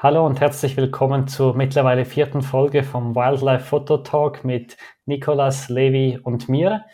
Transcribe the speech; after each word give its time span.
Hallo 0.00 0.24
und 0.24 0.40
herzlich 0.40 0.76
willkommen 0.76 1.26
zur 1.26 1.56
mittlerweile 1.56 2.04
vierten 2.04 2.40
Folge 2.40 2.84
vom 2.84 3.16
Wildlife 3.16 3.64
Photo 3.64 3.96
Talk 3.96 4.44
mit 4.44 4.76
Nicolas, 5.06 5.68
Levi 5.68 6.20
und 6.22 6.48
mir. 6.48 6.84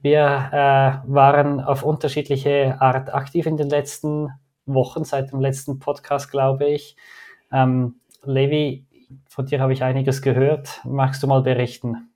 Wir 0.00 0.24
äh, 0.50 1.08
waren 1.08 1.60
auf 1.60 1.84
unterschiedliche 1.84 2.78
Art 2.80 3.14
aktiv 3.14 3.46
in 3.46 3.56
den 3.56 3.70
letzten 3.70 4.30
Wochen, 4.66 5.04
seit 5.04 5.30
dem 5.30 5.38
letzten 5.38 5.78
Podcast, 5.78 6.32
glaube 6.32 6.68
ich. 6.68 6.96
Ähm, 7.52 8.00
Levi, 8.24 8.84
von 9.28 9.46
dir 9.46 9.60
habe 9.60 9.72
ich 9.72 9.84
einiges 9.84 10.20
gehört. 10.20 10.80
Magst 10.82 11.22
du 11.22 11.28
mal 11.28 11.42
berichten? 11.42 12.10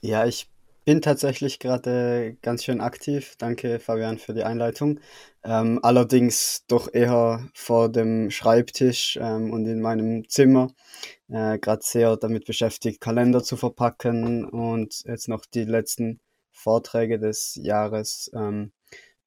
Ja, 0.00 0.24
ich 0.24 0.48
bin 0.84 1.00
tatsächlich 1.00 1.58
gerade 1.58 2.36
ganz 2.42 2.64
schön 2.64 2.80
aktiv. 2.80 3.34
Danke, 3.38 3.80
Fabian, 3.80 4.18
für 4.18 4.34
die 4.34 4.44
Einleitung. 4.44 5.00
Ähm, 5.42 5.80
allerdings 5.82 6.64
doch 6.68 6.92
eher 6.92 7.48
vor 7.54 7.90
dem 7.90 8.30
Schreibtisch 8.30 9.18
ähm, 9.20 9.52
und 9.52 9.66
in 9.66 9.80
meinem 9.80 10.28
Zimmer. 10.28 10.68
Äh, 11.28 11.58
gerade 11.58 11.82
sehr 11.82 12.16
damit 12.16 12.44
beschäftigt, 12.46 13.00
Kalender 13.00 13.42
zu 13.42 13.56
verpacken 13.56 14.44
und 14.44 15.02
jetzt 15.06 15.28
noch 15.28 15.46
die 15.46 15.64
letzten 15.64 16.20
Vorträge 16.50 17.18
des 17.18 17.58
Jahres. 17.62 18.30
Ähm, 18.34 18.72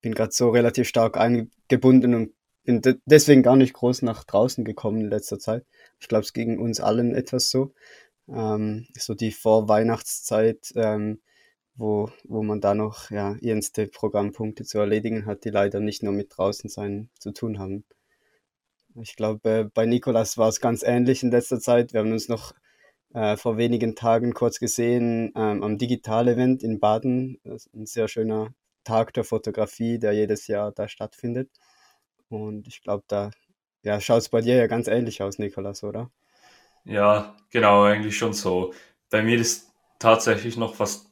bin 0.01 0.13
gerade 0.13 0.31
so 0.31 0.49
relativ 0.49 0.87
stark 0.87 1.17
eingebunden 1.17 2.13
und 2.13 2.33
bin 2.63 2.81
de 2.81 2.95
deswegen 3.05 3.43
gar 3.43 3.55
nicht 3.55 3.73
groß 3.73 4.03
nach 4.03 4.23
draußen 4.25 4.63
gekommen 4.63 5.01
in 5.01 5.09
letzter 5.09 5.39
Zeit. 5.39 5.65
Ich 5.99 6.07
glaube, 6.07 6.23
es 6.23 6.33
ging 6.33 6.59
uns 6.59 6.79
allen 6.79 7.15
etwas 7.15 7.49
so. 7.49 7.73
Ähm, 8.29 8.87
so 8.97 9.13
die 9.15 9.31
Vorweihnachtszeit 9.31 10.73
ähm, 10.75 11.21
wo, 11.77 12.09
wo 12.23 12.43
man 12.43 12.59
da 12.59 12.73
noch 12.73 13.11
ja, 13.11 13.35
ernste 13.41 13.87
Programmpunkte 13.87 14.65
zu 14.65 14.79
erledigen 14.79 15.25
hat, 15.25 15.45
die 15.45 15.49
leider 15.49 15.79
nicht 15.79 16.03
nur 16.03 16.13
mit 16.13 16.35
draußen 16.35 16.69
sein 16.69 17.09
zu 17.19 17.31
tun 17.31 17.59
haben. 17.59 17.85
Ich 18.95 19.15
glaube, 19.15 19.49
äh, 19.49 19.63
bei 19.63 19.85
Nikolas 19.85 20.37
war 20.37 20.49
es 20.49 20.59
ganz 20.59 20.83
ähnlich 20.83 21.23
in 21.23 21.31
letzter 21.31 21.59
Zeit. 21.59 21.93
Wir 21.93 21.99
haben 21.99 22.11
uns 22.11 22.29
noch 22.29 22.53
äh, 23.13 23.37
vor 23.37 23.57
wenigen 23.57 23.95
Tagen 23.95 24.33
kurz 24.33 24.59
gesehen 24.59 25.31
ähm, 25.35 25.63
am 25.63 25.77
Digital-Event 25.77 26.63
in 26.63 26.79
Baden. 26.79 27.39
ein 27.45 27.85
sehr 27.85 28.07
schöner 28.07 28.53
Tag 28.83 29.13
der 29.13 29.23
Fotografie, 29.23 29.99
der 29.99 30.13
jedes 30.13 30.47
Jahr 30.47 30.71
da 30.71 30.87
stattfindet. 30.87 31.51
Und 32.29 32.67
ich 32.67 32.81
glaube, 32.81 33.03
da 33.07 33.31
ja, 33.83 34.01
schaut 34.01 34.19
es 34.19 34.29
bei 34.29 34.41
dir 34.41 34.55
ja 34.55 34.67
ganz 34.67 34.87
ähnlich 34.87 35.21
aus, 35.21 35.37
Nikolas, 35.39 35.83
oder? 35.83 36.11
Ja, 36.83 37.35
genau, 37.51 37.83
eigentlich 37.83 38.17
schon 38.17 38.33
so. 38.33 38.73
Bei 39.09 39.21
mir 39.21 39.37
ist 39.37 39.71
tatsächlich 39.99 40.57
noch 40.57 40.75
fast 40.75 41.06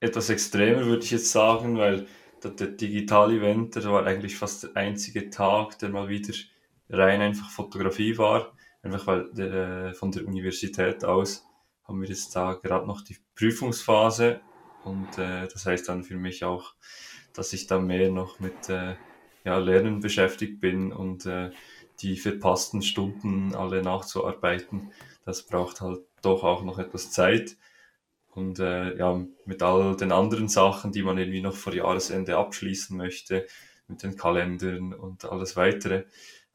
etwas 0.00 0.30
extremer, 0.30 0.86
würde 0.86 1.04
ich 1.04 1.10
jetzt 1.10 1.30
sagen, 1.30 1.78
weil 1.78 2.06
der, 2.42 2.52
der 2.52 2.68
Digital-Event, 2.68 3.76
der 3.76 3.84
war 3.84 4.06
eigentlich 4.06 4.36
fast 4.36 4.64
der 4.64 4.76
einzige 4.76 5.30
Tag, 5.30 5.78
der 5.78 5.88
mal 5.88 6.08
wieder 6.08 6.34
rein 6.88 7.20
einfach 7.20 7.50
Fotografie 7.50 8.16
war. 8.18 8.52
Einfach 8.82 9.06
weil 9.06 9.30
der, 9.32 9.52
äh, 9.88 9.94
von 9.94 10.12
der 10.12 10.26
Universität 10.26 11.04
aus 11.04 11.44
haben 11.84 12.00
wir 12.00 12.08
jetzt 12.08 12.34
da 12.36 12.54
gerade 12.54 12.86
noch 12.86 13.00
die 13.02 13.16
Prüfungsphase 13.34 14.40
und 14.84 15.18
äh, 15.18 15.48
das 15.48 15.66
heißt 15.66 15.88
dann 15.88 16.04
für 16.04 16.16
mich 16.16 16.44
auch, 16.44 16.74
dass 17.32 17.52
ich 17.52 17.66
da 17.66 17.78
mehr 17.78 18.10
noch 18.10 18.38
mit 18.40 18.68
äh, 18.68 18.94
ja, 19.44 19.58
Lernen 19.58 20.00
beschäftigt 20.00 20.60
bin 20.60 20.92
und 20.92 21.26
äh, 21.26 21.50
die 22.00 22.16
verpassten 22.16 22.82
Stunden 22.82 23.54
alle 23.54 23.82
nachzuarbeiten. 23.82 24.92
Das 25.24 25.44
braucht 25.44 25.80
halt 25.80 26.00
doch 26.22 26.44
auch 26.44 26.62
noch 26.62 26.78
etwas 26.78 27.10
Zeit. 27.10 27.56
Und 28.38 28.60
äh, 28.60 28.96
ja, 28.96 29.20
mit 29.46 29.64
all 29.64 29.96
den 29.96 30.12
anderen 30.12 30.46
Sachen, 30.46 30.92
die 30.92 31.02
man 31.02 31.18
irgendwie 31.18 31.40
noch 31.40 31.56
vor 31.56 31.74
Jahresende 31.74 32.36
abschließen 32.36 32.96
möchte, 32.96 33.48
mit 33.88 34.04
den 34.04 34.16
Kalendern 34.16 34.94
und 34.94 35.24
alles 35.24 35.56
weitere, 35.56 36.04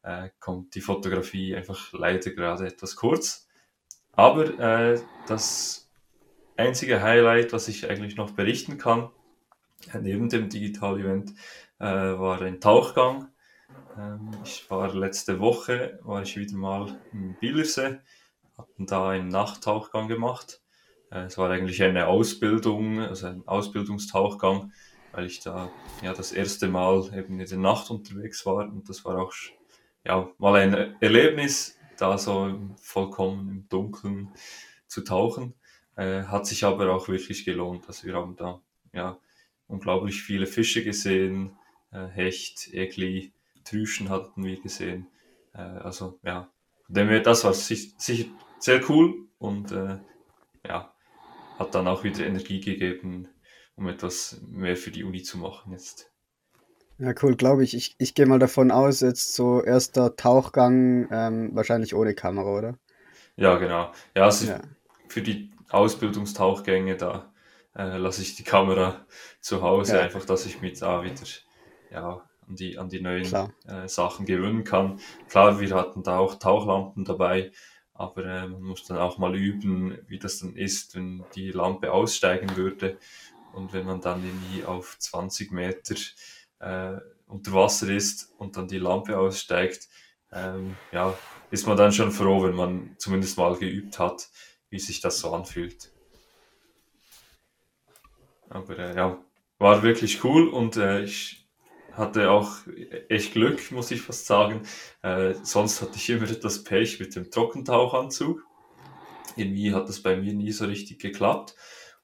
äh, 0.02 0.30
kommt 0.40 0.74
die 0.74 0.80
Fotografie 0.80 1.54
einfach 1.54 1.92
leider 1.92 2.30
gerade 2.30 2.68
etwas 2.68 2.96
kurz. 2.96 3.48
Aber 4.12 4.58
äh, 4.58 4.98
das 5.28 5.90
einzige 6.56 7.02
Highlight, 7.02 7.52
was 7.52 7.68
ich 7.68 7.86
eigentlich 7.90 8.16
noch 8.16 8.30
berichten 8.30 8.78
kann, 8.78 9.10
neben 10.00 10.30
dem 10.30 10.48
Digital-Event, 10.48 11.34
äh, 11.80 11.84
war 11.84 12.40
ein 12.40 12.62
Tauchgang. 12.62 13.28
Ähm, 13.98 14.30
ich 14.42 14.70
war 14.70 14.94
letzte 14.94 15.38
Woche, 15.38 15.98
war 16.02 16.22
ich 16.22 16.38
wieder 16.38 16.56
mal 16.56 16.98
im 17.12 17.34
Bielersee, 17.34 17.98
hatten 18.56 18.86
da 18.86 19.10
einen 19.10 19.28
Nachttauchgang 19.28 20.08
gemacht 20.08 20.63
es 21.22 21.38
war 21.38 21.50
eigentlich 21.50 21.82
eine 21.82 22.06
Ausbildung, 22.06 23.00
also 23.00 23.26
ein 23.26 23.42
Ausbildungstauchgang, 23.46 24.72
weil 25.12 25.26
ich 25.26 25.40
da 25.40 25.70
ja 26.02 26.12
das 26.12 26.32
erste 26.32 26.68
Mal 26.68 27.10
eben 27.16 27.38
in 27.38 27.46
der 27.46 27.58
Nacht 27.58 27.90
unterwegs 27.90 28.44
war 28.46 28.68
und 28.68 28.88
das 28.88 29.04
war 29.04 29.18
auch 29.18 29.32
ja 30.04 30.28
mal 30.38 30.56
ein 30.56 31.00
Erlebnis, 31.00 31.78
da 31.96 32.18
so 32.18 32.52
vollkommen 32.80 33.48
im 33.48 33.68
Dunkeln 33.68 34.30
zu 34.86 35.02
tauchen. 35.02 35.54
Äh, 35.96 36.24
hat 36.24 36.46
sich 36.46 36.64
aber 36.64 36.92
auch 36.92 37.08
wirklich 37.08 37.44
gelohnt. 37.44 37.86
Also 37.86 38.06
wir 38.06 38.14
haben 38.14 38.36
da 38.36 38.60
ja 38.92 39.18
unglaublich 39.68 40.22
viele 40.22 40.46
Fische 40.46 40.82
gesehen, 40.82 41.56
äh, 41.92 42.06
Hecht, 42.08 42.72
Egli, 42.72 43.32
Trüschen 43.64 44.08
hatten 44.08 44.44
wir 44.44 44.60
gesehen. 44.60 45.06
Äh, 45.54 45.58
also 45.58 46.18
ja, 46.24 46.48
dem 46.88 47.22
das 47.22 47.44
war 47.44 47.54
sich, 47.54 47.94
sicher 47.96 48.28
sehr 48.58 48.88
cool 48.90 49.28
und 49.38 49.72
äh, 49.72 49.98
ja, 50.66 50.93
hat 51.58 51.74
dann 51.74 51.88
auch 51.88 52.04
wieder 52.04 52.26
Energie 52.26 52.60
gegeben, 52.60 53.28
um 53.76 53.88
etwas 53.88 54.40
mehr 54.46 54.76
für 54.76 54.90
die 54.90 55.04
Uni 55.04 55.22
zu 55.22 55.38
machen 55.38 55.72
jetzt. 55.72 56.10
Ja, 56.98 57.12
cool, 57.22 57.34
glaube 57.36 57.64
ich. 57.64 57.74
ich. 57.74 57.96
Ich 57.98 58.14
gehe 58.14 58.26
mal 58.26 58.38
davon 58.38 58.70
aus, 58.70 59.00
jetzt 59.00 59.34
so 59.34 59.62
erster 59.62 60.14
Tauchgang, 60.14 61.08
ähm, 61.10 61.50
wahrscheinlich 61.54 61.94
ohne 61.94 62.14
Kamera, 62.14 62.56
oder? 62.56 62.78
Ja, 63.36 63.56
genau. 63.56 63.90
Ja, 64.16 64.24
also 64.24 64.46
ja. 64.46 64.60
für 65.08 65.22
die 65.22 65.50
Ausbildungstauchgänge, 65.70 66.96
da 66.96 67.32
äh, 67.76 67.96
lasse 67.96 68.22
ich 68.22 68.36
die 68.36 68.44
Kamera 68.44 69.06
zu 69.40 69.62
Hause, 69.62 69.96
ja. 69.96 70.02
einfach, 70.02 70.24
dass 70.24 70.46
ich 70.46 70.60
mich 70.60 70.78
da 70.78 71.02
wieder 71.02 71.24
ja, 71.90 72.22
an, 72.48 72.54
die, 72.54 72.78
an 72.78 72.88
die 72.88 73.00
neuen 73.00 73.26
äh, 73.66 73.88
Sachen 73.88 74.24
gewöhnen 74.24 74.62
kann. 74.62 75.00
Klar, 75.28 75.58
wir 75.58 75.74
hatten 75.74 76.04
da 76.04 76.18
auch 76.18 76.36
Tauchlampen 76.36 77.04
dabei, 77.04 77.50
aber 77.94 78.24
äh, 78.24 78.48
man 78.48 78.62
muss 78.62 78.84
dann 78.84 78.98
auch 78.98 79.18
mal 79.18 79.34
üben, 79.36 79.98
wie 80.08 80.18
das 80.18 80.40
dann 80.40 80.56
ist, 80.56 80.94
wenn 80.94 81.24
die 81.34 81.52
Lampe 81.52 81.92
aussteigen 81.92 82.56
würde 82.56 82.98
und 83.52 83.72
wenn 83.72 83.86
man 83.86 84.00
dann 84.00 84.24
irgendwie 84.24 84.64
auf 84.64 84.98
20 84.98 85.52
Meter 85.52 85.94
äh, 86.58 86.96
unter 87.26 87.52
Wasser 87.52 87.88
ist 87.88 88.32
und 88.38 88.56
dann 88.56 88.68
die 88.68 88.78
Lampe 88.78 89.16
aussteigt, 89.16 89.88
ähm, 90.32 90.76
ja, 90.90 91.16
ist 91.50 91.66
man 91.66 91.76
dann 91.76 91.92
schon 91.92 92.10
froh, 92.10 92.42
wenn 92.42 92.56
man 92.56 92.96
zumindest 92.98 93.38
mal 93.38 93.56
geübt 93.56 93.98
hat, 94.00 94.28
wie 94.70 94.80
sich 94.80 95.00
das 95.00 95.20
so 95.20 95.32
anfühlt. 95.32 95.92
Aber 98.48 98.78
äh, 98.78 98.96
ja, 98.96 99.18
war 99.58 99.82
wirklich 99.84 100.24
cool 100.24 100.48
und 100.48 100.76
äh, 100.76 101.04
ich 101.04 101.43
hatte 101.96 102.30
auch 102.30 102.52
echt 103.08 103.32
Glück, 103.32 103.70
muss 103.72 103.90
ich 103.90 104.02
fast 104.02 104.26
sagen. 104.26 104.62
Äh, 105.02 105.34
sonst 105.42 105.82
hatte 105.82 105.96
ich 105.96 106.10
immer 106.10 106.30
etwas 106.30 106.64
Pech 106.64 107.00
mit 107.00 107.14
dem 107.16 107.30
Trockentauchanzug. 107.30 108.44
Irgendwie 109.36 109.74
hat 109.74 109.88
das 109.88 110.00
bei 110.00 110.16
mir 110.16 110.32
nie 110.32 110.52
so 110.52 110.66
richtig 110.66 111.00
geklappt. 111.00 111.54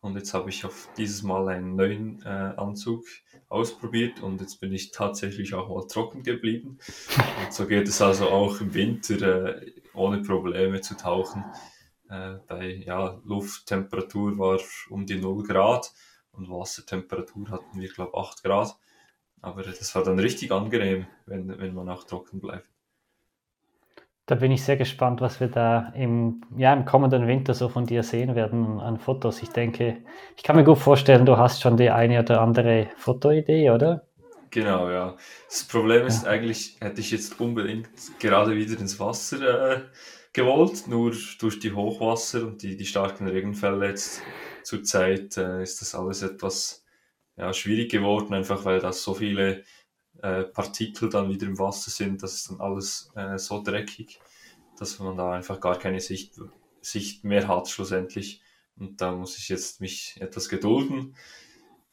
Und 0.00 0.16
jetzt 0.16 0.32
habe 0.32 0.48
ich 0.48 0.64
auf 0.64 0.88
dieses 0.96 1.22
Mal 1.22 1.48
einen 1.48 1.76
neuen 1.76 2.22
äh, 2.22 2.28
Anzug 2.28 3.04
ausprobiert 3.48 4.22
und 4.22 4.40
jetzt 4.40 4.60
bin 4.60 4.72
ich 4.72 4.92
tatsächlich 4.92 5.52
auch 5.54 5.68
mal 5.68 5.86
trocken 5.86 6.22
geblieben. 6.22 6.78
Und 7.44 7.52
so 7.52 7.66
geht 7.66 7.88
es 7.88 8.00
also 8.00 8.28
auch 8.28 8.60
im 8.60 8.72
Winter 8.72 9.60
äh, 9.60 9.72
ohne 9.92 10.22
Probleme 10.22 10.80
zu 10.80 10.96
tauchen. 10.96 11.44
Äh, 12.08 12.36
bei 12.46 12.82
ja, 12.86 13.20
Lufttemperatur 13.24 14.38
war 14.38 14.60
um 14.88 15.04
die 15.04 15.16
0 15.16 15.42
Grad 15.42 15.92
und 16.32 16.48
Wassertemperatur 16.48 17.50
hatten 17.50 17.80
wir, 17.80 17.88
glaube 17.88 18.12
ich, 18.14 18.20
8 18.20 18.42
Grad. 18.44 18.76
Aber 19.42 19.62
das 19.62 19.94
war 19.94 20.04
dann 20.04 20.18
richtig 20.18 20.52
angenehm, 20.52 21.06
wenn, 21.26 21.58
wenn 21.58 21.74
man 21.74 21.88
auch 21.88 22.04
trocken 22.04 22.40
bleibt. 22.40 22.68
Da 24.26 24.36
bin 24.36 24.52
ich 24.52 24.62
sehr 24.62 24.76
gespannt, 24.76 25.20
was 25.20 25.40
wir 25.40 25.48
da 25.48 25.92
im, 25.96 26.42
ja, 26.56 26.72
im 26.72 26.84
kommenden 26.84 27.26
Winter 27.26 27.52
so 27.52 27.68
von 27.68 27.86
dir 27.86 28.04
sehen 28.04 28.36
werden 28.36 28.78
an 28.78 28.98
Fotos. 28.98 29.42
Ich 29.42 29.48
denke, 29.48 29.96
ich 30.36 30.44
kann 30.44 30.54
mir 30.54 30.62
gut 30.62 30.78
vorstellen, 30.78 31.26
du 31.26 31.36
hast 31.36 31.60
schon 31.62 31.76
die 31.76 31.90
eine 31.90 32.20
oder 32.20 32.40
andere 32.40 32.90
Fotoidee, 32.96 33.70
oder? 33.70 34.06
Genau, 34.50 34.88
ja. 34.90 35.16
Das 35.48 35.64
Problem 35.64 36.06
ist 36.06 36.24
ja. 36.24 36.30
eigentlich, 36.30 36.76
hätte 36.80 37.00
ich 37.00 37.10
jetzt 37.10 37.40
unbedingt 37.40 37.88
gerade 38.20 38.54
wieder 38.54 38.78
ins 38.78 39.00
Wasser 39.00 39.72
äh, 39.72 39.80
gewollt, 40.32 40.86
nur 40.86 41.12
durch 41.40 41.58
die 41.58 41.72
Hochwasser 41.72 42.46
und 42.46 42.62
die, 42.62 42.76
die 42.76 42.86
starken 42.86 43.26
Regenfälle 43.26 43.88
jetzt 43.88 44.22
zur 44.62 44.82
Zeit 44.82 45.36
äh, 45.36 45.62
ist 45.62 45.80
das 45.80 45.94
alles 45.94 46.22
etwas 46.22 46.84
ja, 47.40 47.54
schwierig 47.54 47.90
geworden, 47.90 48.34
einfach 48.34 48.64
weil 48.66 48.80
da 48.80 48.92
so 48.92 49.14
viele 49.14 49.64
äh, 50.22 50.44
Partikel 50.44 51.08
dann 51.08 51.30
wieder 51.30 51.46
im 51.46 51.58
Wasser 51.58 51.90
sind, 51.90 52.22
das 52.22 52.34
ist 52.34 52.50
dann 52.50 52.60
alles 52.60 53.10
äh, 53.16 53.38
so 53.38 53.62
dreckig, 53.62 54.20
dass 54.78 54.98
man 54.98 55.16
da 55.16 55.32
einfach 55.32 55.58
gar 55.58 55.78
keine 55.78 56.00
Sicht, 56.00 56.38
Sicht 56.82 57.24
mehr 57.24 57.48
hat 57.48 57.68
schlussendlich. 57.68 58.42
Und 58.76 59.00
da 59.00 59.12
muss 59.12 59.38
ich 59.38 59.48
jetzt 59.48 59.80
mich 59.80 60.18
etwas 60.20 60.48
gedulden, 60.50 61.16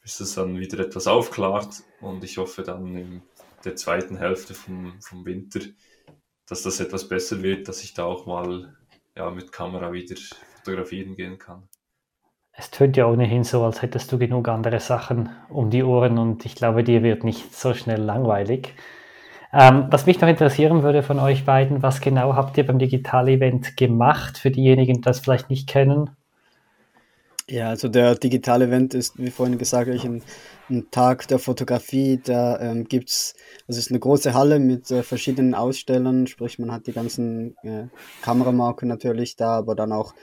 bis 0.02 0.20
es 0.20 0.34
dann 0.34 0.58
wieder 0.58 0.80
etwas 0.80 1.06
aufklart. 1.06 1.82
Und 2.00 2.24
ich 2.24 2.36
hoffe 2.36 2.62
dann 2.62 2.94
in 2.96 3.22
der 3.64 3.74
zweiten 3.76 4.18
Hälfte 4.18 4.52
vom, 4.52 5.00
vom 5.00 5.24
Winter, 5.24 5.60
dass 6.46 6.62
das 6.62 6.80
etwas 6.80 7.08
besser 7.08 7.42
wird, 7.42 7.68
dass 7.68 7.82
ich 7.82 7.94
da 7.94 8.04
auch 8.04 8.26
mal 8.26 8.76
ja, 9.16 9.30
mit 9.30 9.50
Kamera 9.50 9.92
wieder 9.92 10.16
fotografieren 10.56 11.16
gehen 11.16 11.38
kann. 11.38 11.68
Tönt 12.78 12.96
ja 12.96 13.06
ohnehin 13.06 13.42
so, 13.42 13.64
als 13.64 13.82
hättest 13.82 14.12
du 14.12 14.18
genug 14.18 14.46
andere 14.46 14.78
Sachen 14.78 15.30
um 15.48 15.68
die 15.68 15.82
Ohren 15.82 16.16
und 16.16 16.46
ich 16.46 16.54
glaube, 16.54 16.84
dir 16.84 17.02
wird 17.02 17.24
nicht 17.24 17.52
so 17.52 17.74
schnell 17.74 18.00
langweilig. 18.00 18.72
Ähm, 19.52 19.88
was 19.90 20.06
mich 20.06 20.20
noch 20.20 20.28
interessieren 20.28 20.84
würde 20.84 21.02
von 21.02 21.18
euch 21.18 21.44
beiden, 21.44 21.82
was 21.82 22.00
genau 22.00 22.36
habt 22.36 22.56
ihr 22.56 22.64
beim 22.64 22.78
Digital-Event 22.78 23.76
gemacht, 23.76 24.38
für 24.38 24.52
diejenigen, 24.52 24.94
die 24.94 25.00
das 25.00 25.18
vielleicht 25.18 25.50
nicht 25.50 25.68
kennen? 25.68 26.10
Ja, 27.48 27.70
also 27.70 27.88
der 27.88 28.14
Digital-Event 28.14 28.94
ist, 28.94 29.18
wie 29.18 29.32
vorhin 29.32 29.58
gesagt, 29.58 29.90
ein, 29.90 30.22
ein 30.70 30.88
Tag 30.92 31.26
der 31.26 31.40
Fotografie. 31.40 32.20
Da 32.22 32.60
ähm, 32.60 32.84
gibt 32.84 33.08
es, 33.08 33.34
also 33.66 33.78
es 33.80 33.86
ist 33.86 33.90
eine 33.90 33.98
große 33.98 34.34
Halle 34.34 34.60
mit 34.60 34.88
äh, 34.92 35.02
verschiedenen 35.02 35.56
Ausstellern, 35.56 36.28
sprich 36.28 36.60
man 36.60 36.70
hat 36.70 36.86
die 36.86 36.92
ganzen 36.92 37.56
äh, 37.64 37.88
Kameramarken 38.22 38.86
natürlich 38.86 39.34
da, 39.34 39.56
aber 39.56 39.74
dann 39.74 39.90
auch 39.90 40.14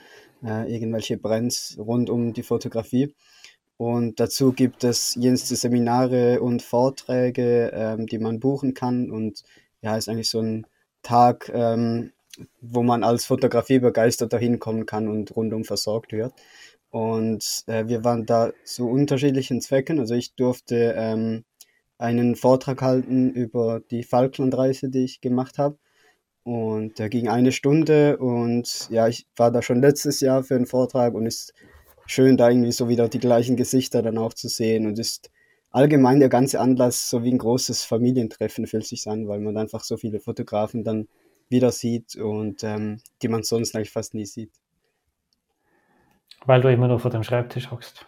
äh, 0.44 0.74
irgendwelche 0.74 1.18
Brands 1.18 1.78
rund 1.78 2.10
um 2.10 2.34
die 2.34 2.44
Fotografie. 2.44 3.14
Und 3.78 4.20
dazu 4.20 4.54
gibt 4.54 4.84
es 4.84 5.16
jenste 5.16 5.56
Seminare 5.56 6.42
und 6.42 6.62
Vorträge, 6.62 7.72
ähm, 7.74 8.08
die 8.08 8.20
man 8.20 8.40
buchen 8.40 8.74
kann. 8.74 9.12
Und 9.12 9.44
ja, 9.82 9.98
ist 9.98 10.08
eigentlich 10.08 10.30
so 10.30 10.40
ein 10.40 10.66
Tag, 11.04 11.52
ähm, 11.54 12.12
wo 12.62 12.84
man 12.84 13.04
als 13.04 13.26
Fotografie 13.26 13.80
begeistert 13.80 14.34
dahin 14.34 14.60
kommen 14.60 14.86
kann 14.86 15.08
und 15.08 15.36
rundum 15.36 15.66
versorgt 15.66 16.12
wird. 16.14 16.34
Und 16.90 17.64
äh, 17.68 17.88
wir 17.88 18.04
waren 18.06 18.26
da 18.26 18.52
zu 18.64 18.90
unterschiedlichen 18.90 19.62
Zwecken. 19.62 20.00
Also 20.00 20.16
ich 20.16 20.36
durfte 20.36 20.96
ähm, 20.98 21.44
einen 21.98 22.36
Vortrag 22.36 22.82
halten 22.82 23.30
über 23.32 23.82
die 23.92 24.04
Falklandreise, 24.04 24.90
die 24.90 25.04
ich 25.04 25.22
gemacht 25.22 25.58
habe. 25.58 25.78
Und 26.46 27.00
der 27.00 27.10
ging 27.10 27.28
eine 27.28 27.52
Stunde 27.52 28.18
und 28.18 28.88
ja, 28.92 29.08
ich 29.08 29.26
war 29.36 29.52
da 29.52 29.64
schon 29.64 29.82
letztes 29.82 30.20
Jahr 30.20 30.44
für 30.44 30.54
einen 30.54 30.68
Vortrag 30.68 31.16
und 31.16 31.26
ist 31.26 31.56
schön, 32.06 32.38
da 32.38 32.52
irgendwie 32.52 32.72
so 32.72 32.88
wieder 32.88 33.10
die 33.10 33.18
gleichen 33.18 33.56
Gesichter 33.56 34.04
dann 34.04 34.20
auch 34.20 34.32
zu 34.32 34.48
sehen 34.48 34.86
und 34.86 35.00
ist 35.00 35.32
allgemein 35.72 36.20
der 36.20 36.30
ganze 36.30 36.60
Anlass 36.60 37.10
so 37.10 37.24
wie 37.24 37.32
ein 37.32 37.40
großes 37.40 37.84
Familientreffen 37.84 38.68
fühlt 38.68 38.86
sich 38.86 39.08
an, 39.08 39.28
weil 39.28 39.40
man 39.40 39.58
einfach 39.58 39.84
so 39.84 39.98
viele 39.98 40.20
Fotografen 40.20 40.84
dann 40.84 41.08
wieder 41.50 41.72
sieht 41.72 42.16
und 42.16 42.64
ähm, 42.64 43.02
die 43.24 43.28
man 43.28 43.42
sonst 43.42 43.76
eigentlich 43.76 43.90
fast 43.90 44.14
nie 44.14 44.28
sieht. 44.28 44.52
Weil 46.46 46.62
du 46.62 46.72
immer 46.72 46.88
nur 46.88 47.00
vor 47.00 47.10
dem 47.10 47.24
Schreibtisch 47.24 47.72
hockst. 47.72 48.06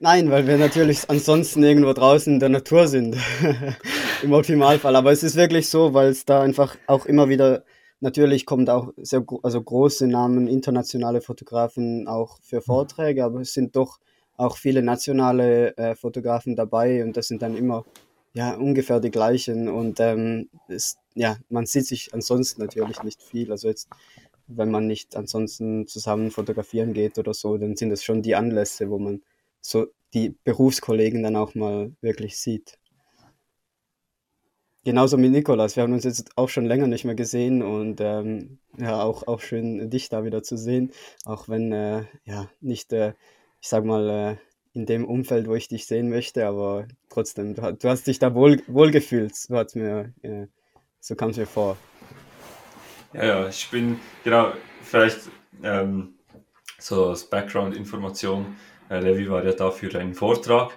Nein, 0.00 0.28
weil 0.32 0.48
wir 0.48 0.58
natürlich 0.58 1.08
ansonsten 1.08 1.62
irgendwo 1.62 1.92
draußen 1.92 2.34
in 2.34 2.40
der 2.40 2.48
Natur 2.48 2.88
sind. 2.88 3.16
Im 4.22 4.32
Optimalfall. 4.32 4.96
Aber 4.96 5.12
es 5.12 5.22
ist 5.22 5.36
wirklich 5.36 5.68
so, 5.68 5.94
weil 5.94 6.08
es 6.08 6.24
da 6.24 6.42
einfach 6.42 6.76
auch 6.86 7.06
immer 7.06 7.28
wieder, 7.28 7.64
natürlich 8.00 8.46
kommt 8.46 8.70
auch 8.70 8.92
sehr 8.96 9.24
also 9.42 9.62
große 9.62 10.06
Namen, 10.06 10.48
internationale 10.48 11.20
Fotografen 11.20 12.08
auch 12.08 12.38
für 12.42 12.56
mhm. 12.56 12.62
Vorträge, 12.62 13.24
aber 13.24 13.40
es 13.40 13.52
sind 13.52 13.76
doch 13.76 13.98
auch 14.36 14.56
viele 14.56 14.82
nationale 14.82 15.76
äh, 15.76 15.94
Fotografen 15.94 16.56
dabei 16.56 17.04
und 17.04 17.16
das 17.16 17.28
sind 17.28 17.42
dann 17.42 17.56
immer 17.56 17.84
ja 18.32 18.54
ungefähr 18.56 18.98
die 18.98 19.12
gleichen 19.12 19.68
und 19.68 20.00
ähm, 20.00 20.48
es, 20.68 20.96
ja, 21.14 21.36
man 21.48 21.66
sieht 21.66 21.86
sich 21.86 22.12
ansonsten 22.12 22.62
natürlich 22.62 23.02
nicht 23.02 23.22
viel. 23.22 23.52
Also 23.52 23.68
jetzt, 23.68 23.88
wenn 24.48 24.70
man 24.70 24.86
nicht 24.86 25.16
ansonsten 25.16 25.86
zusammen 25.86 26.30
fotografieren 26.30 26.92
geht 26.92 27.18
oder 27.18 27.32
so, 27.32 27.56
dann 27.58 27.76
sind 27.76 27.90
das 27.90 28.02
schon 28.02 28.22
die 28.22 28.34
Anlässe, 28.34 28.90
wo 28.90 28.98
man 28.98 29.22
so 29.60 29.86
die 30.14 30.34
Berufskollegen 30.44 31.22
dann 31.22 31.36
auch 31.36 31.54
mal 31.54 31.92
wirklich 32.00 32.38
sieht. 32.38 32.78
Genauso 34.84 35.16
mit 35.16 35.32
Nikolas. 35.32 35.76
Wir 35.76 35.82
haben 35.82 35.94
uns 35.94 36.04
jetzt 36.04 36.36
auch 36.36 36.50
schon 36.50 36.66
länger 36.66 36.86
nicht 36.86 37.06
mehr 37.06 37.14
gesehen 37.14 37.62
und 37.62 38.02
ähm, 38.02 38.58
ja, 38.76 39.02
auch, 39.02 39.26
auch 39.26 39.40
schön, 39.40 39.88
dich 39.88 40.10
da 40.10 40.24
wieder 40.24 40.42
zu 40.42 40.58
sehen. 40.58 40.92
Auch 41.24 41.48
wenn, 41.48 41.72
äh, 41.72 42.04
ja, 42.26 42.50
nicht, 42.60 42.92
äh, 42.92 43.14
ich 43.62 43.68
sag 43.68 43.86
mal, 43.86 44.10
äh, 44.10 44.36
in 44.74 44.84
dem 44.84 45.06
Umfeld, 45.06 45.46
wo 45.46 45.54
ich 45.54 45.68
dich 45.68 45.86
sehen 45.86 46.10
möchte, 46.10 46.46
aber 46.46 46.86
trotzdem, 47.08 47.54
du, 47.54 47.72
du 47.72 47.88
hast 47.88 48.06
dich 48.06 48.18
da 48.18 48.34
wohl, 48.34 48.62
wohl 48.66 48.90
gefühlt. 48.90 49.34
So, 49.34 49.56
hat's 49.56 49.74
mir, 49.74 50.12
äh, 50.22 50.48
so 51.00 51.14
kam 51.14 51.30
es 51.30 51.38
mir 51.38 51.46
vor. 51.46 51.78
Ja, 53.14 53.24
ja, 53.24 53.48
ich 53.48 53.70
bin, 53.70 53.98
genau, 54.22 54.52
vielleicht 54.82 55.30
ähm, 55.62 56.14
so 56.78 57.06
als 57.06 57.24
Background-Information. 57.24 58.56
Äh, 58.90 59.00
Levi 59.00 59.30
war 59.30 59.42
ja 59.44 59.52
da 59.52 59.70
für 59.70 59.98
einen 59.98 60.12
Vortrag. 60.12 60.72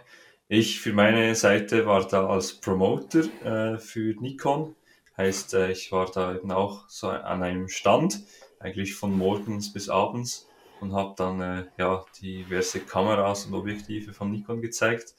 Ich 0.50 0.80
für 0.80 0.94
meine 0.94 1.36
Seite 1.36 1.86
war 1.86 2.08
da 2.08 2.26
als 2.26 2.54
Promoter 2.54 3.24
äh, 3.44 3.78
für 3.80 4.16
Nikon. 4.22 4.78
Heißt, 5.18 5.54
äh, 5.56 5.72
ich 5.72 5.92
war 5.92 6.10
da 6.10 6.36
eben 6.36 6.52
auch 6.52 6.88
so 6.88 7.10
an 7.10 7.44
einem 7.44 7.68
Stand, 7.68 8.22
eigentlich 8.58 8.96
von 8.96 9.12
morgens 9.12 9.74
bis 9.74 9.90
abends 9.90 10.48
und 10.80 10.94
habe 10.94 11.16
dann 11.18 11.42
äh, 11.42 11.66
ja 11.78 12.06
diverse 12.22 12.80
Kameras 12.80 13.46
und 13.46 13.56
Objektive 13.56 14.14
von 14.14 14.32
Nikon 14.32 14.62
gezeigt. 14.62 15.16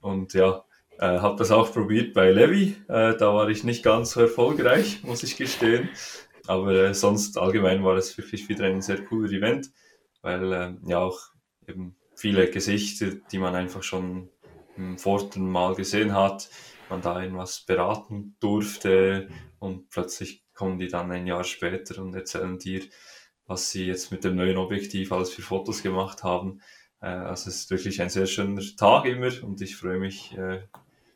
Und 0.00 0.32
ja, 0.34 0.64
äh, 1.00 1.06
habe 1.06 1.36
das 1.38 1.50
auch 1.50 1.72
probiert 1.72 2.14
bei 2.14 2.30
Levi. 2.30 2.76
Äh, 2.86 3.16
da 3.16 3.34
war 3.34 3.48
ich 3.48 3.64
nicht 3.64 3.82
ganz 3.82 4.12
so 4.12 4.20
erfolgreich, 4.20 5.00
muss 5.02 5.24
ich 5.24 5.36
gestehen. 5.36 5.88
Aber 6.46 6.72
äh, 6.72 6.94
sonst 6.94 7.36
allgemein 7.36 7.82
war 7.82 7.96
es 7.96 8.16
wirklich 8.16 8.48
wieder 8.48 8.66
ein 8.66 8.80
sehr 8.80 9.04
cooler 9.06 9.32
Event, 9.32 9.72
weil 10.20 10.52
äh, 10.52 10.74
ja 10.86 10.98
auch 11.00 11.18
eben 11.66 11.96
viele 12.14 12.48
Gesichter, 12.48 13.06
die 13.32 13.38
man 13.38 13.56
einfach 13.56 13.82
schon 13.82 14.28
im 14.90 14.98
vorigen 14.98 15.50
Mal 15.50 15.74
gesehen 15.74 16.14
hat, 16.14 16.48
man 16.88 17.02
da 17.02 17.22
irgendwas 17.22 17.60
beraten 17.60 18.36
durfte 18.40 19.28
und 19.58 19.88
plötzlich 19.90 20.44
kommen 20.54 20.78
die 20.78 20.88
dann 20.88 21.10
ein 21.10 21.26
Jahr 21.26 21.44
später 21.44 22.02
und 22.02 22.14
erzählen 22.14 22.58
dir, 22.58 22.82
was 23.46 23.70
sie 23.70 23.86
jetzt 23.86 24.12
mit 24.12 24.24
dem 24.24 24.36
neuen 24.36 24.56
Objektiv 24.56 25.12
alles 25.12 25.30
für 25.30 25.42
Fotos 25.42 25.82
gemacht 25.82 26.22
haben. 26.22 26.60
Äh, 27.00 27.06
also 27.06 27.48
es 27.48 27.56
ist 27.56 27.70
wirklich 27.70 28.00
ein 28.02 28.10
sehr 28.10 28.26
schöner 28.26 28.62
Tag 28.76 29.06
immer 29.06 29.30
und 29.42 29.60
ich 29.60 29.76
freue 29.76 29.98
mich 29.98 30.36
äh, 30.36 30.62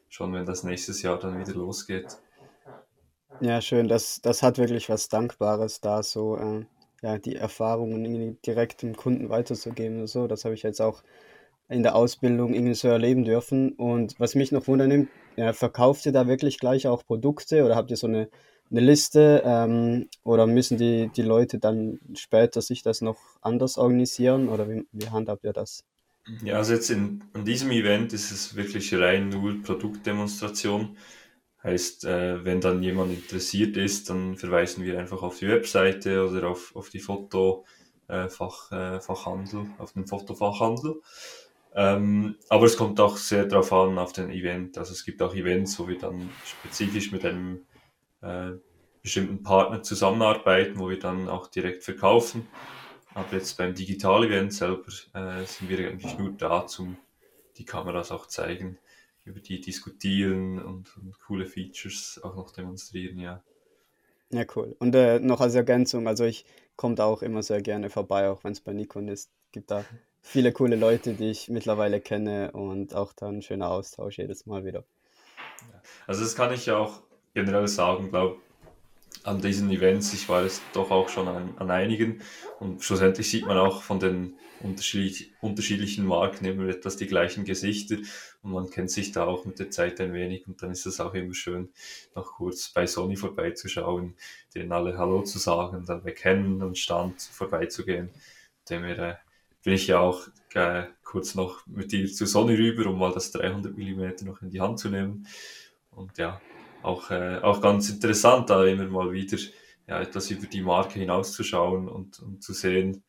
schon, 0.08 0.32
wenn 0.32 0.46
das 0.46 0.64
nächstes 0.64 1.02
Jahr 1.02 1.18
dann 1.18 1.38
wieder 1.38 1.54
losgeht. 1.54 2.18
Ja, 3.40 3.60
schön. 3.60 3.86
Das, 3.86 4.20
das 4.22 4.42
hat 4.42 4.58
wirklich 4.58 4.88
was 4.88 5.08
Dankbares 5.08 5.80
da, 5.80 6.02
so 6.02 6.36
äh, 6.38 6.64
ja, 7.02 7.18
die 7.18 7.36
Erfahrungen 7.36 8.40
direkt 8.42 8.82
dem 8.82 8.96
Kunden 8.96 9.28
weiterzugeben 9.28 10.06
so. 10.06 10.26
Das 10.26 10.44
habe 10.44 10.54
ich 10.54 10.62
jetzt 10.62 10.80
auch 10.80 11.02
in 11.68 11.82
der 11.82 11.94
Ausbildung 11.94 12.54
irgendwie 12.54 12.74
so 12.74 12.88
erleben 12.88 13.24
dürfen. 13.24 13.72
Und 13.72 14.18
was 14.18 14.34
mich 14.34 14.52
noch 14.52 14.66
wundernimmt, 14.66 15.08
ja, 15.36 15.52
verkauft 15.52 16.06
ihr 16.06 16.12
da 16.12 16.28
wirklich 16.28 16.58
gleich 16.58 16.86
auch 16.86 17.04
Produkte 17.04 17.64
oder 17.64 17.76
habt 17.76 17.90
ihr 17.90 17.96
so 17.96 18.06
eine, 18.06 18.28
eine 18.70 18.80
Liste 18.80 19.42
ähm, 19.44 20.08
oder 20.24 20.46
müssen 20.46 20.78
die, 20.78 21.10
die 21.14 21.22
Leute 21.22 21.58
dann 21.58 22.00
später 22.14 22.62
sich 22.62 22.82
das 22.82 23.00
noch 23.00 23.18
anders 23.42 23.78
organisieren 23.78 24.48
oder 24.48 24.68
wie, 24.68 24.86
wie 24.92 25.10
handhabt 25.10 25.44
ihr 25.44 25.52
das? 25.52 25.84
Ja, 26.42 26.56
also 26.56 26.74
jetzt 26.74 26.90
in, 26.90 27.22
an 27.34 27.44
diesem 27.44 27.70
Event 27.70 28.12
ist 28.12 28.32
es 28.32 28.56
wirklich 28.56 28.92
rein 28.94 29.28
nur 29.28 29.62
Produktdemonstration. 29.62 30.96
Heißt, 31.62 32.04
äh, 32.04 32.44
wenn 32.44 32.60
dann 32.60 32.82
jemand 32.82 33.12
interessiert 33.12 33.76
ist, 33.76 34.10
dann 34.10 34.36
verweisen 34.36 34.84
wir 34.84 34.98
einfach 34.98 35.22
auf 35.22 35.38
die 35.38 35.48
Webseite 35.48 36.28
oder 36.28 36.48
auf, 36.48 36.74
auf 36.74 36.90
die 36.90 37.00
Fotofachhandel, 37.00 39.60
äh, 39.60 39.82
auf 39.82 39.92
den 39.92 40.06
Fotofachhandel. 40.06 41.00
Ähm, 41.78 42.36
aber 42.48 42.64
es 42.64 42.78
kommt 42.78 42.98
auch 43.00 43.18
sehr 43.18 43.44
darauf 43.44 43.70
an, 43.70 43.98
auf 43.98 44.14
den 44.14 44.30
Event. 44.30 44.78
Also 44.78 44.92
es 44.92 45.04
gibt 45.04 45.20
auch 45.20 45.34
Events, 45.34 45.78
wo 45.78 45.86
wir 45.86 45.98
dann 45.98 46.30
spezifisch 46.44 47.12
mit 47.12 47.22
einem 47.26 47.66
äh, 48.22 48.52
bestimmten 49.02 49.42
Partner 49.42 49.82
zusammenarbeiten, 49.82 50.78
wo 50.78 50.88
wir 50.88 50.98
dann 50.98 51.28
auch 51.28 51.48
direkt 51.48 51.84
verkaufen. 51.84 52.48
Aber 53.14 53.30
jetzt 53.32 53.58
beim 53.58 53.74
Digital-Event 53.74 54.54
selber 54.54 54.88
äh, 55.12 55.44
sind 55.44 55.68
wir 55.68 55.86
eigentlich 55.86 56.18
nur 56.18 56.32
da, 56.32 56.66
um 56.78 56.96
die 57.58 57.66
Kameras 57.66 58.10
auch 58.10 58.26
zeigen 58.26 58.78
über 59.24 59.40
die 59.40 59.60
diskutieren 59.60 60.62
und, 60.62 60.96
und, 60.96 61.18
coole 61.26 61.46
Features 61.46 62.20
auch 62.22 62.36
noch 62.36 62.52
demonstrieren, 62.52 63.18
ja. 63.18 63.42
Ja, 64.30 64.44
cool. 64.54 64.76
Und 64.78 64.94
äh, 64.94 65.18
noch 65.18 65.40
als 65.40 65.54
Ergänzung, 65.54 66.08
also 66.08 66.24
ich 66.24 66.46
komme 66.76 66.94
da 66.94 67.04
auch 67.04 67.22
immer 67.22 67.42
sehr 67.42 67.60
gerne 67.60 67.90
vorbei, 67.90 68.28
auch 68.28 68.44
wenn 68.44 68.52
es 68.52 68.60
bei 68.60 68.72
Nikon 68.72 69.08
ist. 69.08 69.30
Gibt 69.52 69.70
da 69.70 69.84
viele 70.26 70.52
coole 70.52 70.76
Leute, 70.76 71.14
die 71.14 71.30
ich 71.30 71.48
mittlerweile 71.48 72.00
kenne 72.00 72.50
und 72.50 72.94
auch 72.94 73.12
dann 73.12 73.42
schöner 73.42 73.70
Austausch 73.70 74.18
jedes 74.18 74.44
Mal 74.44 74.64
wieder. 74.64 74.84
Also 76.06 76.22
das 76.22 76.34
kann 76.34 76.52
ich 76.52 76.70
auch 76.70 77.00
generell 77.32 77.68
sagen, 77.68 78.10
glaube 78.10 78.40
an 79.22 79.40
diesen 79.40 79.70
Events, 79.70 80.12
ich 80.12 80.28
war 80.28 80.42
es 80.42 80.60
doch 80.72 80.90
auch 80.90 81.08
schon 81.08 81.26
an, 81.28 81.54
an 81.58 81.70
einigen 81.70 82.20
und 82.60 82.82
schlussendlich 82.82 83.30
sieht 83.30 83.46
man 83.46 83.56
auch 83.56 83.82
von 83.82 83.98
den 83.98 84.34
unterschiedlich, 84.60 85.32
unterschiedlichen 85.40 86.04
Marken 86.04 86.44
immer 86.44 86.68
etwas 86.68 86.96
die 86.96 87.06
gleichen 87.06 87.44
Gesichter 87.44 87.96
und 88.42 88.52
man 88.52 88.68
kennt 88.70 88.90
sich 88.90 89.12
da 89.12 89.24
auch 89.26 89.44
mit 89.44 89.58
der 89.58 89.70
Zeit 89.70 90.00
ein 90.00 90.12
wenig 90.12 90.46
und 90.46 90.62
dann 90.62 90.70
ist 90.70 90.86
es 90.86 91.00
auch 91.00 91.14
immer 91.14 91.34
schön, 91.34 91.70
noch 92.14 92.32
kurz 92.34 92.68
bei 92.68 92.86
Sony 92.86 93.16
vorbeizuschauen, 93.16 94.16
denen 94.54 94.72
alle 94.72 94.98
Hallo 94.98 95.22
zu 95.22 95.38
sagen, 95.38 95.84
dann 95.86 96.04
erkennen 96.04 96.62
und 96.62 96.78
Stand 96.78 97.22
vorbeizugehen. 97.22 98.10
Dem 98.68 98.84
äh, 98.84 99.14
bin 99.66 99.74
ich 99.74 99.88
ja 99.88 99.98
auch 99.98 100.28
äh, 100.54 100.84
kurz 101.02 101.34
noch 101.34 101.66
mit 101.66 101.90
dir 101.90 102.06
zu 102.06 102.24
Sony 102.24 102.54
rüber, 102.54 102.88
um 102.88 103.00
mal 103.00 103.12
das 103.12 103.32
300 103.32 103.76
mm 103.76 104.24
noch 104.24 104.40
in 104.40 104.48
die 104.48 104.60
Hand 104.60 104.78
zu 104.78 104.88
nehmen. 104.90 105.26
Und 105.90 106.16
ja, 106.18 106.40
auch, 106.84 107.10
äh, 107.10 107.40
auch 107.42 107.60
ganz 107.60 107.90
interessant, 107.90 108.48
da 108.48 108.64
immer 108.64 108.84
mal 108.84 109.10
wieder 109.10 109.36
ja, 109.88 110.00
etwas 110.00 110.30
über 110.30 110.46
die 110.46 110.62
Marke 110.62 111.00
hinauszuschauen 111.00 111.88
und, 111.88 112.20
und 112.20 112.44
zu 112.44 112.52
sehen, 112.52 113.02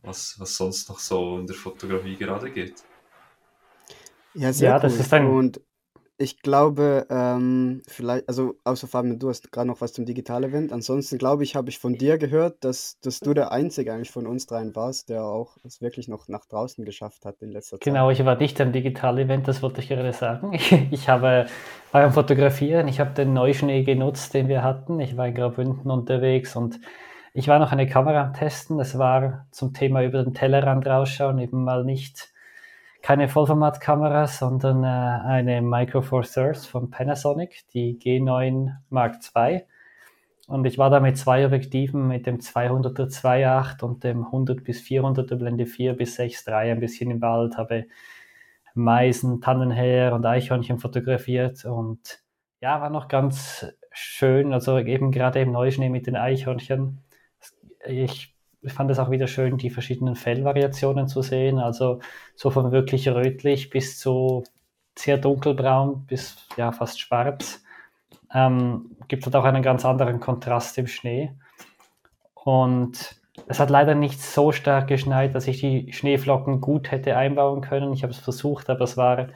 was, 0.00 0.36
was 0.40 0.56
sonst 0.56 0.88
noch 0.88 0.98
so 0.98 1.38
in 1.40 1.46
der 1.46 1.56
Fotografie 1.56 2.16
gerade 2.16 2.50
geht. 2.50 2.82
Ja, 4.32 4.50
sehr 4.50 4.70
ja, 4.70 4.78
das 4.78 4.98
ist 4.98 5.12
ein. 5.12 5.26
Und 5.26 5.60
ich 6.20 6.42
glaube, 6.42 7.06
ähm, 7.10 7.80
vielleicht, 7.86 8.28
also 8.28 8.56
außer 8.64 8.88
Fabian, 8.88 9.20
du 9.20 9.28
hast 9.28 9.52
gerade 9.52 9.68
noch 9.68 9.80
was 9.80 9.92
zum 9.92 10.04
Digital-Event. 10.04 10.72
Ansonsten 10.72 11.16
glaube 11.16 11.44
ich, 11.44 11.54
habe 11.54 11.70
ich 11.70 11.78
von 11.78 11.94
dir 11.94 12.18
gehört, 12.18 12.64
dass, 12.64 12.98
dass 13.00 13.20
du 13.20 13.34
der 13.34 13.52
Einzige 13.52 13.92
eigentlich 13.92 14.10
von 14.10 14.26
uns 14.26 14.46
dreien 14.46 14.74
warst, 14.74 15.10
der 15.10 15.22
auch 15.22 15.56
es 15.64 15.80
wirklich 15.80 16.08
noch 16.08 16.26
nach 16.26 16.44
draußen 16.46 16.84
geschafft 16.84 17.24
hat 17.24 17.40
in 17.40 17.52
letzter 17.52 17.76
Zeit. 17.76 17.84
Genau, 17.84 18.10
ich 18.10 18.24
war 18.24 18.36
nicht 18.36 18.60
am 18.60 18.72
Digital-Event, 18.72 19.46
das 19.46 19.62
wollte 19.62 19.80
ich 19.80 19.88
gerade 19.88 20.12
sagen. 20.12 20.52
Ich, 20.52 20.72
ich 20.90 21.08
habe 21.08 21.46
beim 21.92 22.12
Fotografieren, 22.12 22.88
ich 22.88 22.98
habe 22.98 23.14
den 23.14 23.32
Neuschnee 23.32 23.84
genutzt, 23.84 24.34
den 24.34 24.48
wir 24.48 24.64
hatten. 24.64 24.98
Ich 24.98 25.16
war 25.16 25.28
in 25.28 25.34
Graubünden 25.34 25.88
unterwegs 25.88 26.56
und 26.56 26.80
ich 27.32 27.46
war 27.46 27.60
noch 27.60 27.70
eine 27.70 27.86
Kamera 27.86 28.24
am 28.24 28.34
Testen. 28.34 28.76
Das 28.78 28.98
war 28.98 29.46
zum 29.52 29.72
Thema 29.72 30.02
über 30.02 30.24
den 30.24 30.34
Tellerrand 30.34 30.84
rausschauen, 30.84 31.38
eben 31.38 31.62
mal 31.62 31.84
nicht 31.84 32.32
keine 33.08 33.26
Vollformatkamera, 33.30 34.26
sondern 34.26 34.84
äh, 34.84 34.86
eine 34.86 35.62
Micro 35.62 36.02
Four 36.02 36.24
Thirds 36.24 36.66
von 36.66 36.90
Panasonic, 36.90 37.66
die 37.72 37.98
G9 37.98 38.70
Mark 38.90 39.16
II. 39.34 39.62
Und 40.46 40.66
ich 40.66 40.76
war 40.76 40.90
da 40.90 41.00
mit 41.00 41.16
zwei 41.16 41.46
Objektiven, 41.46 42.06
mit 42.06 42.26
dem 42.26 42.36
200er 42.36 43.08
2.8 43.08 43.82
und 43.82 44.04
dem 44.04 44.26
100 44.26 44.62
bis 44.62 44.82
400er 44.82 45.36
Blende 45.36 45.64
4 45.64 45.94
bis 45.94 46.18
6.3 46.18 46.72
ein 46.72 46.80
bisschen 46.80 47.10
im 47.10 47.22
Wald, 47.22 47.56
habe 47.56 47.86
Meisen, 48.74 49.40
Tannenheer 49.40 50.12
und 50.14 50.26
Eichhörnchen 50.26 50.78
fotografiert 50.78 51.64
und 51.64 52.22
ja, 52.60 52.82
war 52.82 52.90
noch 52.90 53.08
ganz 53.08 53.74
schön, 53.90 54.52
also 54.52 54.78
eben 54.78 55.12
gerade 55.12 55.40
im 55.40 55.52
Neuschnee 55.52 55.88
mit 55.88 56.06
den 56.06 56.16
Eichhörnchen. 56.16 57.00
Ich 57.86 58.37
ich 58.62 58.72
fand 58.72 58.90
es 58.90 58.98
auch 58.98 59.10
wieder 59.10 59.26
schön, 59.26 59.56
die 59.56 59.70
verschiedenen 59.70 60.16
Fellvariationen 60.16 61.08
zu 61.08 61.22
sehen. 61.22 61.58
Also 61.58 62.00
so 62.34 62.50
von 62.50 62.72
wirklich 62.72 63.08
rötlich 63.08 63.70
bis 63.70 63.98
zu 63.98 64.44
sehr 64.98 65.18
dunkelbraun 65.18 66.06
bis 66.06 66.36
ja 66.56 66.72
fast 66.72 67.00
schwarz. 67.00 67.62
Ähm, 68.34 68.96
gibt 69.08 69.24
halt 69.24 69.36
auch 69.36 69.44
einen 69.44 69.62
ganz 69.62 69.84
anderen 69.84 70.20
Kontrast 70.20 70.76
im 70.78 70.86
Schnee. 70.86 71.32
Und 72.34 73.16
es 73.46 73.60
hat 73.60 73.70
leider 73.70 73.94
nicht 73.94 74.20
so 74.20 74.52
stark 74.52 74.88
geschneit, 74.88 75.34
dass 75.34 75.46
ich 75.46 75.60
die 75.60 75.92
Schneeflocken 75.92 76.60
gut 76.60 76.90
hätte 76.90 77.16
einbauen 77.16 77.60
können. 77.60 77.92
Ich 77.92 78.02
habe 78.02 78.12
es 78.12 78.18
versucht, 78.18 78.68
aber 78.70 78.82
es 78.82 78.96
war 78.96 79.28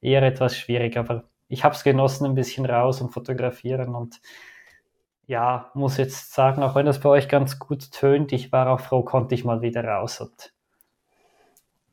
eher 0.00 0.22
etwas 0.22 0.56
schwierig. 0.56 0.96
Aber 0.98 1.24
ich 1.48 1.64
habe 1.64 1.74
es 1.74 1.84
genossen, 1.84 2.26
ein 2.26 2.34
bisschen 2.34 2.66
raus 2.66 3.00
und 3.00 3.10
fotografieren 3.10 3.94
und 3.94 4.20
ja, 5.28 5.70
muss 5.74 5.98
jetzt 5.98 6.32
sagen, 6.32 6.62
auch 6.62 6.74
wenn 6.74 6.86
das 6.86 7.00
bei 7.00 7.10
euch 7.10 7.28
ganz 7.28 7.58
gut 7.58 7.92
tönt, 7.92 8.32
ich 8.32 8.50
war 8.50 8.70
auch 8.70 8.80
froh, 8.80 9.02
konnte 9.02 9.34
ich 9.34 9.44
mal 9.44 9.60
wieder 9.60 9.84
raus 9.84 10.22
und 10.22 10.54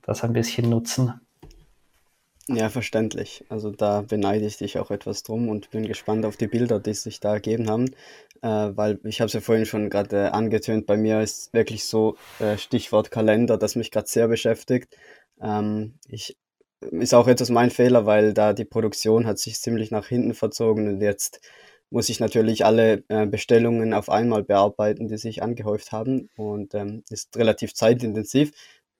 das 0.01 0.23
ein 0.23 0.31
bisschen 0.31 0.69
nutzen. 0.69 1.19
Ja, 2.47 2.69
verständlich. 2.69 3.43
Also 3.49 3.71
da 3.71 4.03
beneide 4.07 4.45
ich 4.45 4.57
dich 4.57 4.79
auch 4.79 4.89
etwas 4.89 5.23
drum 5.23 5.49
und 5.49 5.69
bin 5.71 5.85
gespannt 5.85 6.25
auf 6.25 6.37
die 6.37 6.47
Bilder, 6.47 6.79
die 6.79 6.93
sich 6.93 7.19
da 7.19 7.33
ergeben 7.33 7.69
haben, 7.69 7.87
äh, 8.41 8.47
weil 8.77 8.99
ich 9.03 9.19
habe 9.19 9.27
es 9.27 9.33
ja 9.33 9.41
vorhin 9.41 9.65
schon 9.65 9.89
gerade 9.89 10.27
äh, 10.27 10.27
angetönt, 10.29 10.85
bei 10.85 10.95
mir 10.95 11.19
ist 11.21 11.53
wirklich 11.53 11.83
so 11.83 12.15
äh, 12.39 12.57
Stichwort 12.57 13.11
Kalender, 13.11 13.57
das 13.57 13.75
mich 13.75 13.91
gerade 13.91 14.07
sehr 14.07 14.29
beschäftigt. 14.29 14.95
Ähm, 15.41 15.95
ich 16.07 16.37
ist 16.79 17.13
auch 17.13 17.27
etwas 17.27 17.49
mein 17.49 17.71
Fehler, 17.71 18.05
weil 18.05 18.33
da 18.33 18.53
die 18.53 18.63
Produktion 18.63 19.25
hat 19.25 19.39
sich 19.39 19.59
ziemlich 19.59 19.91
nach 19.91 20.07
hinten 20.07 20.33
verzogen 20.33 20.87
und 20.87 21.01
jetzt 21.01 21.41
muss 21.89 22.09
ich 22.09 22.19
natürlich 22.19 22.65
alle 22.65 23.03
äh, 23.09 23.25
Bestellungen 23.25 23.93
auf 23.93 24.09
einmal 24.09 24.43
bearbeiten, 24.43 25.07
die 25.07 25.17
sich 25.17 25.43
angehäuft 25.43 25.91
haben 25.91 26.29
und 26.35 26.73
ähm, 26.73 27.03
ist 27.09 27.37
relativ 27.37 27.73
zeitintensiv. 27.73 28.51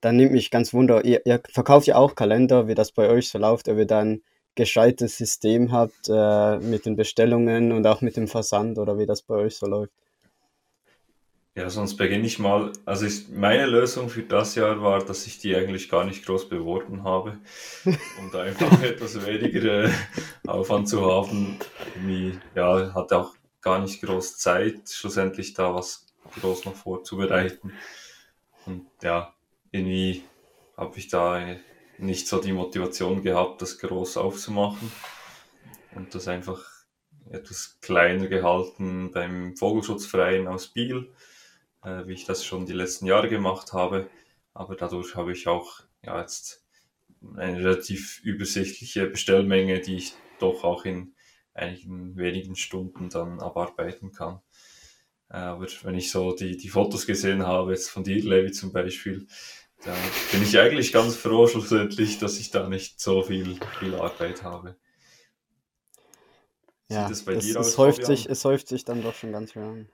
Dann 0.02 0.18
nimmt 0.18 0.34
mich 0.34 0.52
ganz 0.52 0.74
wunder, 0.74 1.04
ihr, 1.06 1.26
ihr, 1.26 1.42
verkauft 1.52 1.88
ja 1.88 1.96
auch 1.96 2.16
Kalender, 2.16 2.68
wie 2.68 2.76
das 2.76 2.92
bei 2.92 3.10
euch 3.10 3.30
so 3.30 3.40
läuft, 3.40 3.68
ob 3.70 3.78
ihr 3.78 3.88
da 3.88 4.00
ein 4.00 4.22
gescheites 4.56 5.18
System 5.18 5.72
habt 5.72 6.10
äh, 6.10 6.60
mit 6.60 6.86
den 6.86 6.96
Bestellungen 6.96 7.72
und 7.72 7.86
auch 7.88 8.02
mit 8.02 8.18
dem 8.18 8.28
Versand 8.28 8.78
oder 8.78 8.98
wie 8.98 9.06
das 9.06 9.22
bei 9.22 9.36
euch 9.36 9.56
so 9.56 9.68
läuft. 9.68 9.94
Ja, 11.58 11.70
sonst 11.70 11.96
beginne 11.96 12.26
ich 12.26 12.38
mal. 12.38 12.74
Also 12.84 13.06
ich, 13.06 13.30
meine 13.30 13.66
Lösung 13.66 14.10
für 14.10 14.24
das 14.24 14.56
Jahr 14.56 14.82
war, 14.82 15.06
dass 15.06 15.26
ich 15.26 15.40
die 15.40 15.56
eigentlich 15.56 15.88
gar 15.88 16.04
nicht 16.04 16.26
groß 16.26 16.50
beworben 16.50 17.06
habe, 17.06 17.38
da 18.34 18.42
einfach 18.42 18.82
etwas 18.84 19.26
weniger 19.26 19.86
äh, 19.86 19.92
Aufwand 20.46 20.90
zu 20.90 21.10
haben. 21.10 21.58
Irgendwie, 21.96 22.38
ja, 22.56 22.94
hatte 22.94 23.18
auch 23.20 23.36
gar 23.62 23.80
nicht 23.80 24.02
groß 24.02 24.38
Zeit, 24.38 24.90
schlussendlich 24.90 25.54
da 25.54 25.74
was 25.74 26.08
groß 26.42 26.66
noch 26.66 26.76
vorzubereiten. 26.76 27.72
Und 28.66 28.88
ja, 29.02 29.34
irgendwie 29.72 30.24
habe 30.76 30.98
ich 30.98 31.08
da 31.08 31.56
nicht 31.98 32.28
so 32.28 32.42
die 32.42 32.52
Motivation 32.52 33.24
gehabt, 33.24 33.62
das 33.62 33.78
groß 33.80 34.18
aufzumachen 34.18 34.92
und 35.96 36.14
das 36.14 36.28
einfach 36.28 36.62
etwas 37.30 37.78
kleiner 37.80 38.28
gehalten 38.28 39.12
beim 39.14 39.56
Vogelschutzverein 39.56 40.50
aus 40.50 40.68
Biel 40.68 41.14
äh, 41.86 42.08
wie 42.08 42.14
ich 42.14 42.26
das 42.26 42.44
schon 42.44 42.66
die 42.66 42.74
letzten 42.74 43.06
Jahre 43.06 43.30
gemacht 43.30 43.74
habe. 43.74 44.10
Aber 44.54 44.76
dadurch 44.76 45.16
habe 45.16 45.32
ich 45.32 45.48
auch 45.48 45.82
ja, 46.04 46.20
jetzt 46.20 46.66
eine 47.36 47.58
relativ 47.58 48.20
übersichtliche 48.24 49.08
Bestellmenge, 49.08 49.80
die 49.80 49.96
ich 49.96 50.14
doch 50.40 50.64
auch 50.64 50.86
in 50.86 51.14
einigen 51.54 52.18
wenigen 52.18 52.56
Stunden 52.56 53.10
dann 53.10 53.40
abarbeiten 53.40 54.12
kann. 54.12 54.42
Äh, 55.30 55.38
aber 55.38 55.68
wenn 55.84 55.96
ich 55.96 56.12
so 56.12 56.34
die, 56.34 56.58
die 56.58 56.70
Fotos 56.70 57.06
gesehen 57.06 57.46
habe, 57.46 57.72
jetzt 57.72 57.90
von 57.90 58.04
dir, 58.04 58.22
Levi 58.22 58.52
zum 58.52 58.72
Beispiel, 58.72 59.28
da 59.84 59.96
bin 60.32 60.42
ich 60.42 60.58
eigentlich 60.58 60.92
ganz 60.92 61.16
froh 61.16 61.48
schlussendlich, 61.48 62.18
dass 62.18 62.40
ich 62.40 62.50
da 62.50 62.68
nicht 62.68 63.00
so 63.00 63.22
viel, 63.24 63.60
viel 63.80 63.96
Arbeit 63.96 64.44
habe. 64.44 64.76
Ja, 66.88 67.10
es, 67.10 67.26
es, 67.28 67.78
häuft 67.78 68.06
sich, 68.06 68.30
es 68.30 68.46
häuft 68.46 68.68
sich 68.68 68.86
dann 68.86 69.02
doch 69.02 69.16
schon 69.16 69.32
ganz 69.32 69.54
schön 69.54 69.64
an. 69.64 69.90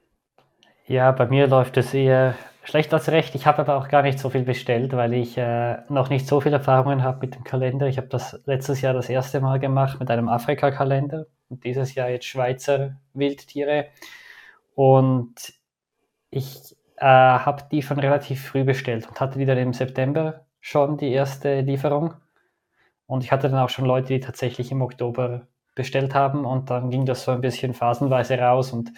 Ja, 0.92 1.14
bei 1.14 1.26
mir 1.26 1.48
läuft 1.48 1.78
es 1.78 1.94
eher 1.94 2.36
schlecht 2.64 2.94
als 2.94 3.08
recht. 3.08 3.34
Ich 3.34 3.46
habe 3.46 3.60
aber 3.60 3.78
auch 3.78 3.88
gar 3.88 4.02
nicht 4.02 4.20
so 4.20 4.30
viel 4.30 4.44
bestellt, 4.44 4.92
weil 4.92 5.14
ich 5.14 5.38
äh, 5.38 5.78
noch 5.88 6.10
nicht 6.10 6.28
so 6.28 6.42
viel 6.42 6.52
Erfahrungen 6.52 7.02
habe 7.02 7.20
mit 7.22 7.34
dem 7.34 7.46
Kalender. 7.46 7.88
Ich 7.88 7.96
habe 7.96 8.10
das 8.10 8.42
letztes 8.46 8.82
Jahr 8.82 8.94
das 8.94 9.08
erste 9.08 9.40
Mal 9.40 9.58
gemacht 9.58 10.02
mit 10.02 10.12
einem 10.12 10.28
Afrika-Kalender 10.28 11.28
und 11.48 11.64
dieses 11.64 11.96
Jahr 11.96 12.10
jetzt 12.10 12.26
Schweizer 12.26 12.98
Wildtiere. 13.14 13.86
Und 14.76 15.54
ich 16.30 16.76
äh, 16.98 17.06
habe 17.06 17.64
die 17.72 17.84
schon 17.84 18.00
relativ 18.00 18.46
früh 18.46 18.66
bestellt 18.66 19.08
und 19.08 19.18
hatte 19.22 19.40
die 19.40 19.46
dann 19.46 19.60
im 19.60 19.72
September 19.72 20.46
schon 20.60 20.98
die 20.98 21.14
erste 21.14 21.62
Lieferung. 21.62 22.16
Und 23.08 23.24
ich 23.24 23.32
hatte 23.32 23.48
dann 23.48 23.60
auch 23.60 23.70
schon 23.70 23.86
Leute, 23.86 24.10
die 24.10 24.20
tatsächlich 24.20 24.74
im 24.74 24.82
Oktober 24.82 25.48
bestellt 25.74 26.14
haben 26.14 26.44
und 26.44 26.70
dann 26.70 26.90
ging 26.90 27.06
das 27.06 27.24
so 27.24 27.32
ein 27.32 27.40
bisschen 27.40 27.74
phasenweise 27.74 28.38
raus 28.38 28.74
und 28.74 28.92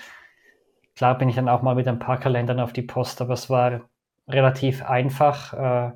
Klar 0.96 1.18
bin 1.18 1.30
ich 1.30 1.36
dann 1.36 1.50
auch 1.50 1.62
mal 1.62 1.76
mit 1.76 1.88
ein 1.88 2.00
paar 2.00 2.20
Kalendern 2.20 2.60
auf 2.60 2.74
die 2.74 2.82
Post, 2.84 3.22
aber 3.22 3.34
es 3.34 3.50
war 3.50 3.82
relativ 4.28 4.84
einfach. 4.84 5.54
Äh, 5.54 5.92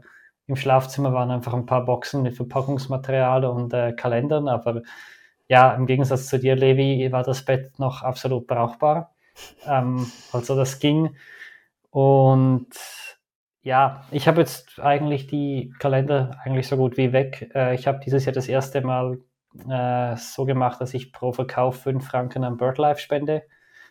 Im 0.47 0.55
Schlafzimmer 0.55 1.13
waren 1.13 1.31
einfach 1.31 1.53
ein 1.53 1.65
paar 1.65 1.85
Boxen 1.85 2.23
mit 2.23 2.35
Verpackungsmaterial 2.35 3.45
und 3.45 3.73
äh, 3.73 3.93
Kalendern, 3.93 4.47
aber 4.47 4.81
ja, 5.49 5.73
im 5.73 5.85
Gegensatz 5.85 6.27
zu 6.27 6.39
dir, 6.39 6.55
Levi, 6.55 7.11
war 7.11 7.23
das 7.23 7.45
Bett 7.45 7.79
noch 7.79 8.03
absolut 8.03 8.47
brauchbar. 8.47 9.13
Ähm, 9.65 10.11
also 10.33 10.55
das 10.55 10.79
ging. 10.79 11.15
Und 11.91 12.67
ja, 13.61 14.05
ich 14.11 14.27
habe 14.27 14.41
jetzt 14.41 14.79
eigentlich 14.79 15.27
die 15.27 15.73
Kalender 15.79 16.37
eigentlich 16.43 16.67
so 16.67 16.77
gut 16.77 16.97
wie 16.97 17.13
weg. 17.13 17.51
Äh, 17.55 17.75
ich 17.75 17.87
habe 17.87 17.99
dieses 18.03 18.25
Jahr 18.25 18.33
das 18.33 18.47
erste 18.47 18.81
Mal 18.81 19.19
äh, 19.69 20.15
so 20.17 20.45
gemacht, 20.45 20.81
dass 20.81 20.93
ich 20.93 21.13
pro 21.13 21.31
Verkauf 21.33 21.81
5 21.81 22.05
Franken 22.05 22.43
an 22.43 22.57
BirdLife 22.57 22.99
spende. 22.99 23.43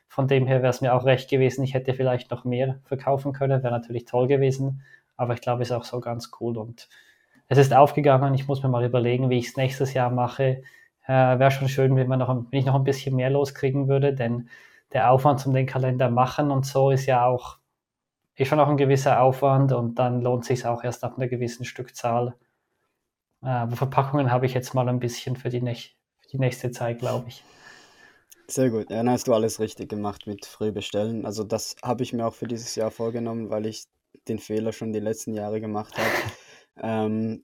Von 0.08 0.28
dem 0.28 0.46
her 0.46 0.62
wäre 0.62 0.70
es 0.70 0.80
mir 0.80 0.94
auch 0.94 1.04
recht 1.04 1.28
gewesen. 1.28 1.64
Ich 1.64 1.74
hätte 1.74 1.94
vielleicht 1.94 2.30
noch 2.30 2.44
mehr 2.44 2.80
verkaufen 2.84 3.32
können, 3.32 3.62
wäre 3.62 3.72
natürlich 3.72 4.04
toll 4.04 4.28
gewesen. 4.28 4.82
Aber 5.16 5.34
ich 5.34 5.40
glaube, 5.40 5.62
es 5.62 5.70
ist 5.70 5.76
auch 5.76 5.84
so 5.84 6.00
ganz 6.00 6.30
cool 6.40 6.56
und 6.58 6.88
es 7.48 7.58
ist 7.58 7.74
aufgegangen. 7.74 8.34
Ich 8.34 8.48
muss 8.48 8.62
mir 8.62 8.68
mal 8.68 8.84
überlegen, 8.84 9.30
wie 9.30 9.38
ich 9.38 9.48
es 9.48 9.56
nächstes 9.56 9.94
Jahr 9.94 10.10
mache. 10.10 10.62
Äh, 11.06 11.38
wäre 11.38 11.50
schon 11.50 11.68
schön, 11.68 11.96
wenn, 11.96 12.08
man 12.08 12.18
noch, 12.18 12.28
wenn 12.28 12.58
ich 12.58 12.66
noch 12.66 12.74
ein 12.74 12.84
bisschen 12.84 13.14
mehr 13.16 13.30
loskriegen 13.30 13.88
würde, 13.88 14.12
denn 14.12 14.48
der 14.92 15.10
Aufwand 15.10 15.40
zum 15.40 15.54
den 15.54 15.66
Kalender 15.66 16.10
machen 16.10 16.50
und 16.50 16.66
so 16.66 16.90
ist 16.90 17.06
ja 17.06 17.24
auch, 17.24 17.58
ist 18.34 18.48
schon 18.48 18.60
auch 18.60 18.68
ein 18.68 18.76
gewisser 18.76 19.20
Aufwand 19.22 19.72
und 19.72 19.98
dann 19.98 20.20
lohnt 20.20 20.44
sich 20.44 20.66
auch 20.66 20.84
erst 20.84 21.04
ab 21.04 21.14
einer 21.16 21.28
gewissen 21.28 21.64
Stückzahl. 21.64 22.34
Äh, 23.42 23.48
aber 23.48 23.76
Verpackungen 23.76 24.30
habe 24.32 24.46
ich 24.46 24.54
jetzt 24.54 24.74
mal 24.74 24.88
ein 24.88 25.00
bisschen 25.00 25.36
für 25.36 25.48
die, 25.48 25.60
für 25.60 26.28
die 26.32 26.38
nächste 26.38 26.70
Zeit, 26.70 26.98
glaube 26.98 27.28
ich. 27.28 27.44
Sehr 28.48 28.70
gut. 28.70 28.90
Ja, 28.90 28.96
dann 28.98 29.10
hast 29.10 29.26
du 29.28 29.34
alles 29.34 29.58
richtig 29.60 29.88
gemacht 29.88 30.26
mit 30.26 30.46
früh 30.46 30.70
bestellen. 30.72 31.26
Also 31.26 31.42
das 31.44 31.74
habe 31.82 32.02
ich 32.02 32.12
mir 32.12 32.26
auch 32.26 32.34
für 32.34 32.46
dieses 32.46 32.74
Jahr 32.76 32.90
vorgenommen, 32.90 33.50
weil 33.50 33.66
ich 33.66 33.86
den 34.28 34.38
Fehler 34.38 34.72
schon 34.72 34.92
die 34.92 35.00
letzten 35.00 35.34
Jahre 35.34 35.60
gemacht 35.60 35.96
habe. 35.98 36.08
Ähm, 36.78 37.42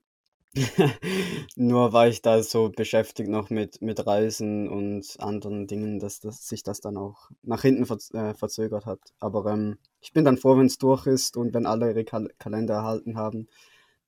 Nur 1.55 1.93
war 1.93 2.07
ich 2.07 2.21
da 2.21 2.43
so 2.43 2.69
beschäftigt 2.69 3.29
noch 3.29 3.49
mit, 3.49 3.81
mit 3.81 4.05
Reisen 4.07 4.69
und 4.69 5.15
anderen 5.19 5.67
Dingen, 5.67 5.99
dass, 5.99 6.19
dass 6.21 6.47
sich 6.49 6.63
das 6.63 6.81
dann 6.81 6.97
auch 6.97 7.31
nach 7.43 7.63
hinten 7.63 7.85
ver 7.85 7.97
äh, 8.13 8.33
verzögert 8.35 8.85
hat. 8.85 8.99
Aber 9.19 9.45
ähm, 9.53 9.77
ich 10.01 10.13
bin 10.13 10.25
dann 10.25 10.37
froh, 10.37 10.57
wenn 10.57 10.67
es 10.67 10.77
durch 10.79 11.07
ist 11.07 11.37
und 11.37 11.53
wenn 11.53 11.65
alle 11.67 11.89
ihre 11.91 12.05
Kal 12.05 12.29
Kalender 12.39 12.75
erhalten 12.75 13.17
haben. 13.17 13.47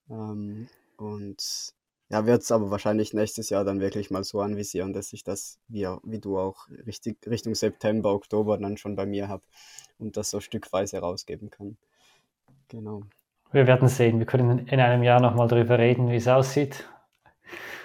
Ähm, 0.09 0.67
und 0.97 1.73
ja, 2.09 2.25
wird 2.25 2.43
es 2.43 2.51
aber 2.51 2.69
wahrscheinlich 2.69 3.13
nächstes 3.13 3.50
Jahr 3.50 3.63
dann 3.63 3.79
wirklich 3.79 4.12
mal 4.12 4.24
so 4.24 4.41
anvisieren, 4.41 4.93
dass 4.93 5.12
ich 5.13 5.24
das, 5.24 5.59
wie, 5.67 5.88
wie 6.03 6.19
du 6.19 6.38
auch, 6.38 6.67
richtig, 6.85 7.25
Richtung 7.27 7.55
September, 7.55 8.13
Oktober 8.13 8.57
dann 8.57 8.77
schon 8.77 8.95
bei 8.95 9.05
mir 9.05 9.27
habe 9.27 9.43
und 9.97 10.17
das 10.17 10.29
so 10.29 10.39
stückweise 10.39 11.00
rausgeben 11.00 11.50
kann. 11.50 11.77
Genau. 12.67 13.01
Wir 13.51 13.67
werden 13.67 13.88
sehen. 13.88 14.19
Wir 14.19 14.25
können 14.25 14.67
in 14.67 14.79
einem 14.79 15.03
Jahr 15.03 15.21
nochmal 15.21 15.47
darüber 15.47 15.79
reden, 15.79 16.09
wie 16.09 16.17
es 16.17 16.27
aussieht. 16.27 16.88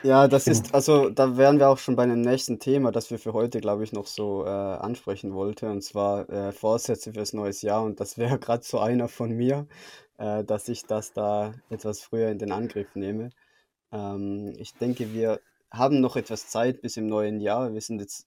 Ja, 0.02 0.28
das 0.28 0.46
ist, 0.46 0.74
also 0.74 1.10
da 1.10 1.36
wären 1.36 1.58
wir 1.58 1.68
auch 1.68 1.76
schon 1.76 1.94
bei 1.94 2.04
einem 2.04 2.22
nächsten 2.22 2.58
Thema, 2.58 2.90
das 2.90 3.10
wir 3.10 3.18
für 3.18 3.34
heute, 3.34 3.60
glaube 3.60 3.84
ich, 3.84 3.92
noch 3.92 4.06
so 4.06 4.44
äh, 4.46 4.48
ansprechen 4.48 5.34
wollten, 5.34 5.66
und 5.66 5.82
zwar 5.82 6.28
äh, 6.30 6.52
Vorsätze 6.52 7.12
fürs 7.12 7.34
neues 7.34 7.60
Jahr. 7.60 7.84
Und 7.84 8.00
das 8.00 8.16
wäre 8.16 8.38
gerade 8.40 8.64
so 8.64 8.78
einer 8.78 9.08
von 9.08 9.30
mir, 9.30 9.66
äh, 10.18 10.42
dass 10.44 10.68
ich 10.68 10.86
das 10.86 11.12
da 11.12 11.52
etwas 11.68 12.00
früher 12.00 12.30
in 12.30 12.38
den 12.38 12.52
Angriff 12.52 12.94
nehme. 12.94 13.30
Ähm, 13.92 14.54
ich 14.58 14.74
denke, 14.74 15.12
wir 15.12 15.40
haben 15.70 16.00
noch 16.00 16.16
etwas 16.16 16.48
Zeit 16.48 16.82
bis 16.82 16.96
im 16.96 17.06
neuen 17.06 17.40
Jahr. 17.40 17.72
Wir 17.72 17.80
sind 17.80 18.00
jetzt 18.00 18.26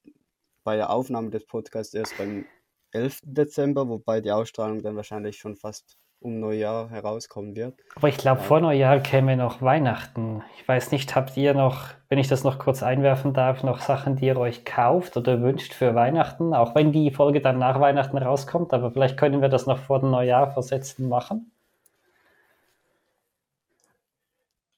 bei 0.64 0.76
der 0.76 0.90
Aufnahme 0.90 1.30
des 1.30 1.46
Podcasts 1.46 1.94
erst 1.94 2.16
beim 2.16 2.46
11. 2.92 3.20
Dezember, 3.24 3.88
wobei 3.88 4.20
die 4.20 4.32
Ausstrahlung 4.32 4.82
dann 4.82 4.96
wahrscheinlich 4.96 5.36
schon 5.36 5.56
fast 5.56 5.98
um 6.20 6.40
Neujahr 6.40 6.88
herauskommen 6.88 7.54
wird. 7.54 7.74
Aber 7.96 8.08
ich 8.08 8.16
glaube, 8.16 8.40
ja. 8.40 8.46
vor 8.46 8.60
Neujahr 8.60 9.00
käme 9.00 9.36
noch 9.36 9.60
Weihnachten. 9.60 10.42
Ich 10.56 10.66
weiß 10.66 10.90
nicht, 10.90 11.14
habt 11.14 11.36
ihr 11.36 11.52
noch, 11.52 11.88
wenn 12.08 12.18
ich 12.18 12.28
das 12.28 12.44
noch 12.44 12.58
kurz 12.58 12.82
einwerfen 12.82 13.34
darf, 13.34 13.62
noch 13.62 13.80
Sachen, 13.82 14.16
die 14.16 14.26
ihr 14.26 14.38
euch 14.38 14.64
kauft 14.64 15.18
oder 15.18 15.42
wünscht 15.42 15.74
für 15.74 15.94
Weihnachten? 15.94 16.54
Auch 16.54 16.74
wenn 16.74 16.92
die 16.92 17.10
Folge 17.10 17.42
dann 17.42 17.58
nach 17.58 17.78
Weihnachten 17.78 18.16
rauskommt, 18.16 18.72
aber 18.72 18.90
vielleicht 18.90 19.18
können 19.18 19.42
wir 19.42 19.50
das 19.50 19.66
noch 19.66 19.78
vor 19.78 20.00
dem 20.00 20.10
Neujahr 20.10 20.50
versetzen 20.50 21.08
machen. 21.10 21.50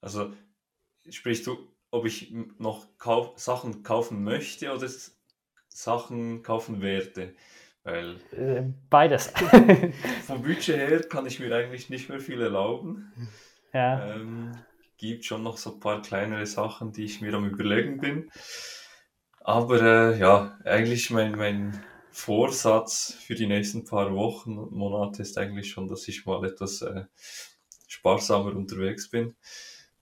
Also 0.01 0.31
sprichst 1.11 1.47
du, 1.47 1.59
ob 1.91 2.07
ich 2.07 2.33
noch 2.59 2.87
kauf, 2.99 3.39
Sachen 3.39 3.83
kaufen 3.83 4.25
möchte 4.25 4.73
oder 4.73 4.89
Sachen 5.69 6.43
kaufen 6.43 6.81
werde? 6.81 7.35
Weil 7.85 8.17
äh, 8.33 8.65
Beides. 8.91 9.33
vom 10.27 10.43
Budget 10.43 10.77
her 10.77 11.01
kann 11.03 11.27
ich 11.27 11.39
mir 11.39 11.55
eigentlich 11.55 11.89
nicht 11.89 12.09
mehr 12.09 12.19
viel 12.19 12.43
erlauben. 12.43 13.13
Ja. 13.73 14.15
Ähm, 14.15 14.53
gibt 14.99 15.25
schon 15.25 15.43
noch 15.43 15.57
so 15.57 15.75
ein 15.75 15.81
paar 15.81 16.03
kleinere 16.03 16.47
Sachen, 16.47 16.93
die 16.93 17.05
ich 17.05 17.21
mir 17.21 17.35
am 17.35 17.49
überlegen 17.49 18.01
bin. 18.01 18.31
Aber 19.41 19.81
äh, 19.81 20.19
ja, 20.19 20.59
eigentlich 20.65 21.11
mein, 21.11 21.33
mein 21.33 21.81
Vorsatz 22.11 23.17
für 23.21 23.35
die 23.35 23.47
nächsten 23.47 23.85
paar 23.85 24.13
Wochen 24.15 24.59
und 24.59 24.73
Monate 24.73 25.23
ist 25.23 25.39
eigentlich 25.39 25.71
schon, 25.71 25.87
dass 25.87 26.09
ich 26.09 26.27
mal 26.27 26.45
etwas 26.45 26.83
äh, 26.83 27.05
sparsamer 27.87 28.57
unterwegs 28.57 29.11
bin, 29.11 29.37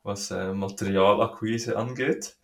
was 0.05 0.31
äh, 0.31 0.53
Materialakquise 0.53 1.77
angeht. 1.77 2.37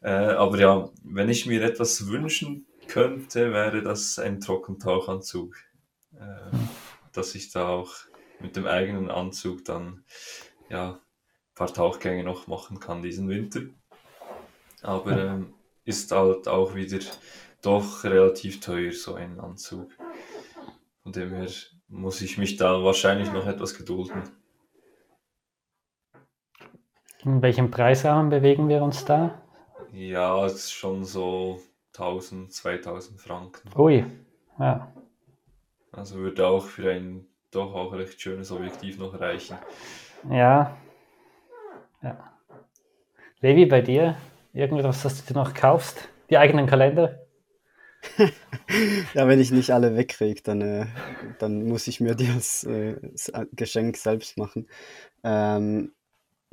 Äh, 0.00 0.10
aber 0.10 0.58
ja, 0.58 0.90
wenn 1.04 1.28
ich 1.28 1.44
mir 1.44 1.62
etwas 1.62 2.06
wünschen 2.08 2.66
könnte, 2.88 3.52
wäre 3.52 3.82
das 3.82 4.18
ein 4.18 4.40
Trockentauchanzug. 4.40 5.54
Äh, 6.14 6.56
dass 7.12 7.34
ich 7.34 7.50
da 7.50 7.68
auch 7.68 7.92
mit 8.40 8.56
dem 8.56 8.66
eigenen 8.66 9.10
Anzug 9.10 9.64
dann 9.64 10.04
ja, 10.70 10.92
ein 10.92 11.54
paar 11.54 11.72
Tauchgänge 11.72 12.24
noch 12.24 12.46
machen 12.46 12.80
kann 12.80 13.02
diesen 13.02 13.28
Winter. 13.28 13.60
Aber 14.82 15.16
ähm, 15.16 15.54
ist 15.84 16.10
halt 16.12 16.48
auch 16.48 16.74
wieder 16.74 16.98
doch 17.60 18.04
relativ 18.04 18.60
teuer, 18.60 18.92
so 18.92 19.14
ein 19.14 19.38
Anzug. 19.38 19.90
Von 21.02 21.12
dem 21.12 21.32
her 21.32 21.48
muss 21.88 22.20
ich 22.20 22.38
mich 22.38 22.56
da 22.56 22.82
wahrscheinlich 22.82 23.30
noch 23.32 23.46
etwas 23.46 23.74
gedulden. 23.74 24.22
In 27.24 27.40
welchem 27.40 27.70
Preisrahmen 27.70 28.30
bewegen 28.30 28.68
wir 28.68 28.82
uns 28.82 29.04
da? 29.04 29.40
Ja, 29.92 30.44
es 30.44 30.54
ist 30.54 30.72
schon 30.72 31.04
so 31.04 31.60
1000, 31.94 32.52
2000 32.52 33.20
Franken. 33.20 33.70
Ui, 33.78 34.04
ja. 34.58 34.92
Also 35.92 36.16
würde 36.16 36.46
auch 36.46 36.64
für 36.64 36.90
ein 36.90 37.26
doch 37.52 37.74
auch 37.74 37.92
recht 37.92 38.20
schönes 38.20 38.50
Objektiv 38.50 38.98
noch 38.98 39.20
reichen. 39.20 39.56
Ja. 40.30 40.76
ja. 42.02 42.32
Levi, 43.40 43.66
bei 43.66 43.82
dir? 43.82 44.16
Irgendwas, 44.52 45.04
was 45.04 45.24
du 45.24 45.32
dir 45.32 45.38
noch 45.38 45.54
kaufst? 45.54 46.08
Die 46.30 46.38
eigenen 46.38 46.66
Kalender? 46.66 47.20
ja, 49.14 49.28
wenn 49.28 49.38
ich 49.38 49.52
nicht 49.52 49.70
alle 49.70 49.96
wegkriege, 49.96 50.42
dann, 50.42 50.60
äh, 50.60 50.86
dann 51.38 51.66
muss 51.66 51.86
ich 51.86 52.00
mir 52.00 52.16
das, 52.16 52.64
äh, 52.64 52.96
das 53.00 53.32
Geschenk 53.52 53.96
selbst 53.96 54.38
machen. 54.38 54.68
Ähm, 55.22 55.92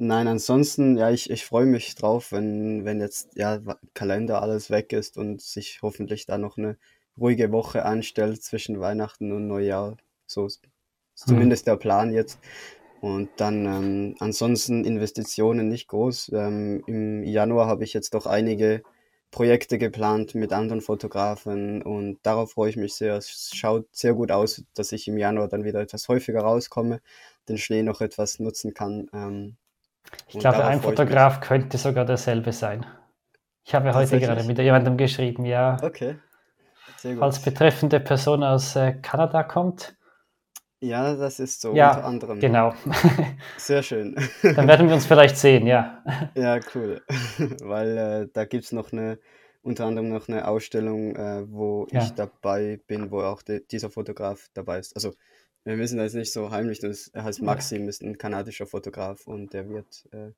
Nein, 0.01 0.29
ansonsten, 0.29 0.95
ja, 0.95 1.11
ich, 1.11 1.29
ich 1.29 1.43
freue 1.43 1.65
mich 1.65 1.93
drauf, 1.93 2.31
wenn, 2.31 2.85
wenn 2.85 3.01
jetzt 3.01 3.31
ja 3.35 3.59
Kalender 3.93 4.41
alles 4.41 4.69
weg 4.69 4.93
ist 4.93 5.17
und 5.17 5.41
sich 5.41 5.79
hoffentlich 5.81 6.25
da 6.25 6.37
noch 6.37 6.57
eine 6.57 6.77
ruhige 7.19 7.51
Woche 7.51 7.83
anstellt 7.83 8.41
zwischen 8.41 8.79
Weihnachten 8.79 9.33
und 9.33 9.47
Neujahr. 9.47 9.97
So 10.25 10.45
ist 10.45 10.63
mhm. 10.63 10.69
zumindest 11.15 11.67
der 11.67 11.75
Plan 11.75 12.13
jetzt. 12.13 12.39
Und 13.01 13.29
dann 13.35 13.65
ähm, 13.65 14.15
ansonsten 14.19 14.85
Investitionen 14.85 15.67
nicht 15.67 15.89
groß. 15.89 16.31
Ähm, 16.33 16.81
Im 16.87 17.23
Januar 17.25 17.67
habe 17.67 17.83
ich 17.83 17.91
jetzt 17.91 18.13
doch 18.13 18.25
einige 18.25 18.83
Projekte 19.31 19.77
geplant 19.77 20.33
mit 20.33 20.53
anderen 20.53 20.79
Fotografen 20.79 21.81
und 21.81 22.19
darauf 22.23 22.51
freue 22.53 22.69
ich 22.69 22.77
mich 22.77 22.93
sehr. 22.93 23.17
Es 23.17 23.51
schaut 23.53 23.85
sehr 23.91 24.13
gut 24.13 24.31
aus, 24.31 24.63
dass 24.75 24.93
ich 24.93 25.09
im 25.09 25.17
Januar 25.17 25.49
dann 25.49 25.65
wieder 25.65 25.81
etwas 25.81 26.07
häufiger 26.07 26.39
rauskomme, 26.39 27.01
den 27.49 27.57
Schnee 27.57 27.83
noch 27.83 27.99
etwas 27.99 28.39
nutzen 28.39 28.73
kann. 28.73 29.09
Ähm, 29.11 29.57
ich 30.27 30.39
glaube, 30.39 30.63
ein 30.65 30.81
Fotograf 30.81 31.41
könnte 31.41 31.77
sogar 31.77 32.05
derselbe 32.05 32.51
sein. 32.53 32.85
Ich 33.63 33.75
habe 33.75 33.93
heute 33.93 34.19
gerade 34.19 34.43
mit 34.43 34.57
jemandem 34.57 34.97
geschrieben, 34.97 35.45
ja. 35.45 35.77
Okay. 35.81 36.17
Als 37.19 37.41
betreffende 37.41 37.99
Person 37.99 38.43
aus 38.43 38.75
äh, 38.75 38.93
Kanada 38.93 39.43
kommt. 39.43 39.95
Ja, 40.81 41.15
das 41.15 41.39
ist 41.39 41.61
so, 41.61 41.75
ja, 41.75 41.91
unter 41.91 42.05
anderem. 42.05 42.39
Genau. 42.39 42.73
Sehr 43.57 43.83
schön. 43.83 44.15
Dann 44.41 44.67
werden 44.67 44.87
wir 44.87 44.95
uns 44.95 45.05
vielleicht 45.05 45.37
sehen, 45.37 45.67
ja. 45.67 46.03
Ja, 46.35 46.59
cool. 46.73 47.01
Weil 47.61 47.97
äh, 47.97 48.27
da 48.33 48.45
gibt 48.45 48.63
es 48.63 48.71
noch 48.71 48.91
eine, 48.93 49.19
unter 49.61 49.85
anderem 49.85 50.09
noch 50.09 50.29
eine 50.29 50.47
Ausstellung, 50.47 51.15
äh, 51.15 51.43
wo 51.51 51.87
ja. 51.91 52.01
ich 52.01 52.11
dabei 52.11 52.79
bin, 52.87 53.11
wo 53.11 53.21
auch 53.21 53.41
de, 53.41 53.65
dieser 53.67 53.89
Fotograf 53.89 54.47
dabei 54.53 54.79
ist. 54.79 54.95
Also 54.95 55.13
wir 55.63 55.75
müssen 55.75 55.97
das 55.97 56.13
nicht 56.13 56.31
so 56.31 56.51
heimlich, 56.51 56.79
das, 56.79 57.09
er 57.09 57.23
heißt 57.23 57.41
Maxim, 57.41 57.87
ist 57.87 58.01
ein 58.01 58.17
kanadischer 58.17 58.65
Fotograf 58.65 59.27
und 59.27 59.53
der 59.53 59.69
wird 59.69 60.07
äh, 60.11 60.31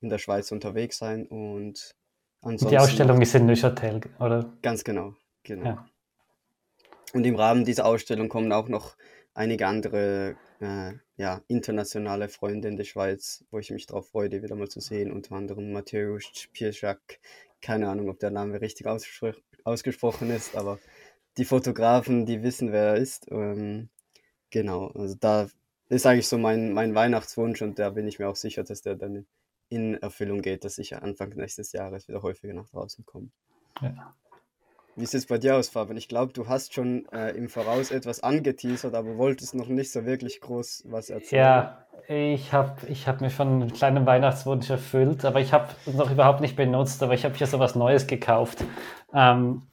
in 0.00 0.08
der 0.08 0.18
Schweiz 0.18 0.52
unterwegs 0.52 0.98
sein 0.98 1.26
und 1.26 1.94
ansonsten... 2.42 2.68
Die 2.68 2.78
Ausstellung 2.78 3.20
ist 3.22 3.34
in 3.34 3.46
Neuchâtel, 3.46 4.00
oder? 4.18 4.52
Ganz 4.62 4.84
genau, 4.84 5.14
genau. 5.42 5.64
Ja. 5.64 5.88
Und 7.12 7.24
im 7.24 7.36
Rahmen 7.36 7.64
dieser 7.64 7.86
Ausstellung 7.86 8.28
kommen 8.28 8.52
auch 8.52 8.68
noch 8.68 8.96
einige 9.34 9.66
andere 9.66 10.36
äh, 10.60 10.92
ja, 11.16 11.42
internationale 11.48 12.28
Freunde 12.28 12.68
in 12.68 12.76
der 12.76 12.84
Schweiz, 12.84 13.44
wo 13.50 13.58
ich 13.58 13.70
mich 13.70 13.86
darauf 13.86 14.08
freue, 14.08 14.28
die 14.28 14.42
wieder 14.42 14.56
mal 14.56 14.68
zu 14.68 14.80
sehen, 14.80 15.12
unter 15.12 15.34
anderem 15.34 15.72
Mateusz 15.72 16.48
Pierschak, 16.52 17.20
keine 17.62 17.88
Ahnung, 17.88 18.08
ob 18.08 18.18
der 18.18 18.30
Name 18.30 18.60
richtig 18.60 18.86
ausgespro 18.86 19.32
ausgesprochen 19.64 20.30
ist, 20.30 20.54
aber 20.54 20.78
die 21.38 21.44
Fotografen, 21.44 22.24
die 22.24 22.42
wissen, 22.42 22.70
wer 22.70 22.90
er 22.90 22.96
ist. 22.96 23.26
Ähm, 23.30 23.88
Genau, 24.56 24.86
also 24.94 25.14
da 25.20 25.48
ist 25.90 26.06
eigentlich 26.06 26.28
so 26.28 26.38
mein, 26.38 26.72
mein 26.72 26.94
Weihnachtswunsch 26.94 27.60
und 27.60 27.78
da 27.78 27.90
bin 27.90 28.08
ich 28.08 28.18
mir 28.18 28.26
auch 28.26 28.36
sicher, 28.36 28.64
dass 28.64 28.80
der 28.80 28.94
dann 28.94 29.26
in 29.68 29.96
Erfüllung 29.96 30.40
geht, 30.40 30.64
dass 30.64 30.78
ich 30.78 30.96
Anfang 30.96 31.28
nächstes 31.36 31.72
Jahres 31.72 32.08
wieder 32.08 32.22
häufiger 32.22 32.54
nach 32.54 32.66
draußen 32.70 33.04
komme. 33.04 33.28
Ja. 33.82 34.14
Wie 34.94 35.04
sieht 35.04 35.20
es 35.20 35.26
bei 35.26 35.36
dir 35.36 35.56
aus, 35.56 35.68
Fabian? 35.68 35.98
Ich 35.98 36.08
glaube, 36.08 36.32
du 36.32 36.48
hast 36.48 36.72
schon 36.72 37.04
äh, 37.12 37.32
im 37.32 37.50
Voraus 37.50 37.90
etwas 37.90 38.22
angeteasert, 38.22 38.94
aber 38.94 39.18
wolltest 39.18 39.54
noch 39.54 39.68
nicht 39.68 39.92
so 39.92 40.06
wirklich 40.06 40.40
groß 40.40 40.84
was 40.86 41.10
erzählen. 41.10 41.42
Ja, 41.42 41.86
ich 42.08 42.54
habe 42.54 42.86
ich 42.86 43.06
hab 43.06 43.20
mir 43.20 43.28
schon 43.28 43.60
einen 43.60 43.72
kleinen 43.74 44.06
Weihnachtswunsch 44.06 44.70
erfüllt, 44.70 45.26
aber 45.26 45.40
ich 45.40 45.52
habe 45.52 45.68
es 45.84 45.92
noch 45.92 46.10
überhaupt 46.10 46.40
nicht 46.40 46.56
benutzt, 46.56 47.02
aber 47.02 47.12
ich 47.12 47.26
habe 47.26 47.34
hier 47.34 47.46
so 47.46 47.58
was 47.58 47.74
Neues 47.74 48.06
gekauft. 48.06 48.64
Ähm, 49.12 49.66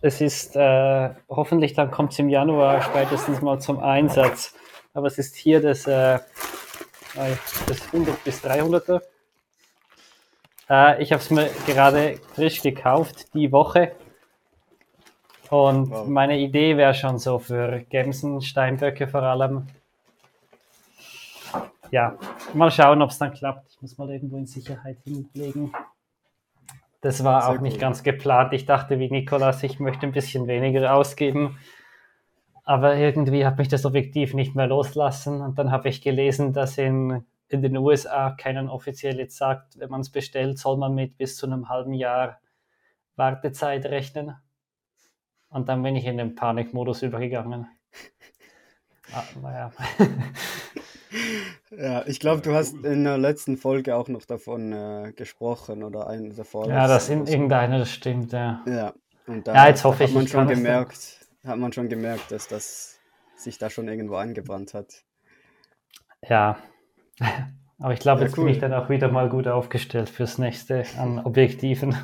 es 0.00 0.20
ist 0.20 0.56
äh, 0.56 1.10
hoffentlich 1.28 1.74
dann 1.74 1.90
kommt 1.90 2.12
es 2.12 2.18
im 2.18 2.28
Januar 2.28 2.82
spätestens 2.82 3.40
mal 3.42 3.58
zum 3.60 3.80
Einsatz. 3.80 4.54
Aber 4.94 5.06
es 5.08 5.18
ist 5.18 5.36
hier 5.36 5.60
das, 5.60 5.86
äh, 5.86 6.18
das 7.66 7.86
100 7.92 8.24
bis 8.24 8.44
300er. 8.44 9.02
Äh, 10.68 11.02
ich 11.02 11.12
habe 11.12 11.22
es 11.22 11.30
mir 11.30 11.50
gerade 11.66 12.18
frisch 12.34 12.62
gekauft, 12.62 13.34
die 13.34 13.52
Woche. 13.52 13.92
Und 15.50 15.90
wow. 15.90 16.06
meine 16.06 16.38
Idee 16.38 16.76
wäre 16.76 16.94
schon 16.94 17.18
so 17.18 17.38
für 17.38 17.84
Gemsen, 17.88 18.40
Steinböcke 18.40 19.06
vor 19.06 19.22
allem, 19.22 19.68
ja, 21.90 22.18
mal 22.52 22.70
schauen, 22.70 23.00
ob 23.02 23.10
es 23.10 23.18
dann 23.18 23.32
klappt. 23.32 23.70
Ich 23.70 23.80
muss 23.80 23.96
mal 23.96 24.10
irgendwo 24.10 24.36
in 24.38 24.46
Sicherheit 24.46 24.98
hinlegen. 25.04 25.72
Das 27.00 27.24
war 27.24 27.42
Sehr 27.42 27.50
auch 27.50 27.60
nicht 27.60 27.78
ganz 27.78 28.02
geplant. 28.02 28.52
Ich 28.52 28.66
dachte 28.66 28.98
wie 28.98 29.10
Nikolas, 29.10 29.62
ich 29.62 29.78
möchte 29.80 30.06
ein 30.06 30.12
bisschen 30.12 30.46
weniger 30.46 30.94
ausgeben. 30.94 31.58
Aber 32.64 32.96
irgendwie 32.96 33.46
hat 33.46 33.58
mich 33.58 33.68
das 33.68 33.84
Objektiv 33.86 34.34
nicht 34.34 34.56
mehr 34.56 34.66
loslassen. 34.66 35.40
Und 35.40 35.58
dann 35.58 35.70
habe 35.70 35.88
ich 35.88 36.02
gelesen, 36.02 36.52
dass 36.52 36.78
in, 36.78 37.24
in 37.48 37.62
den 37.62 37.76
USA 37.76 38.30
keinen 38.30 38.68
offiziell 38.68 39.18
jetzt 39.18 39.36
sagt, 39.36 39.78
wenn 39.78 39.90
man 39.90 40.00
es 40.00 40.10
bestellt, 40.10 40.58
soll 40.58 40.76
man 40.76 40.94
mit 40.94 41.16
bis 41.16 41.36
zu 41.36 41.46
einem 41.46 41.68
halben 41.68 41.94
Jahr 41.94 42.40
Wartezeit 43.14 43.86
rechnen. 43.86 44.34
Und 45.48 45.68
dann 45.68 45.82
bin 45.82 45.96
ich 45.96 46.06
in 46.06 46.18
den 46.18 46.34
Panikmodus 46.34 47.02
übergegangen. 47.02 47.68
Aber 49.34 49.52
ja. 49.52 49.72
ja, 51.70 52.06
ich 52.06 52.20
glaube, 52.20 52.42
du 52.42 52.54
hast 52.54 52.74
in 52.84 53.04
der 53.04 53.18
letzten 53.18 53.56
Folge 53.56 53.96
auch 53.96 54.08
noch 54.08 54.24
davon 54.24 54.72
äh, 54.72 55.12
gesprochen 55.14 55.82
oder 55.82 56.06
eine 56.08 56.30
davor. 56.30 56.68
Ja, 56.68 56.86
das 56.86 57.08
in 57.08 57.26
irgendeiner, 57.26 57.78
das 57.78 57.90
stimmt, 57.90 58.32
ja. 58.32 58.62
Ja, 58.66 58.94
und 59.26 59.46
da, 59.46 59.54
ja, 59.54 59.68
jetzt 59.68 59.84
hoffe 59.84 60.04
hat 60.04 60.12
man 60.12 60.24
ich 60.24 60.30
schon 60.30 60.48
gemerkt, 60.48 61.20
hat 61.44 61.58
man 61.58 61.72
schon 61.72 61.88
gemerkt, 61.88 62.30
dass 62.30 62.48
das 62.48 62.98
sich 63.36 63.58
da 63.58 63.70
schon 63.70 63.88
irgendwo 63.88 64.16
eingebrannt 64.16 64.74
hat. 64.74 65.04
Ja, 66.28 66.58
aber 67.78 67.92
ich 67.92 68.00
glaube, 68.00 68.20
ja, 68.20 68.26
jetzt 68.26 68.38
cool. 68.38 68.44
bin 68.44 68.54
ich 68.54 68.60
dann 68.60 68.72
auch 68.72 68.88
wieder 68.88 69.08
mal 69.08 69.28
gut 69.28 69.46
aufgestellt 69.46 70.08
fürs 70.08 70.38
nächste 70.38 70.84
an 70.98 71.18
Objektiven. 71.24 71.96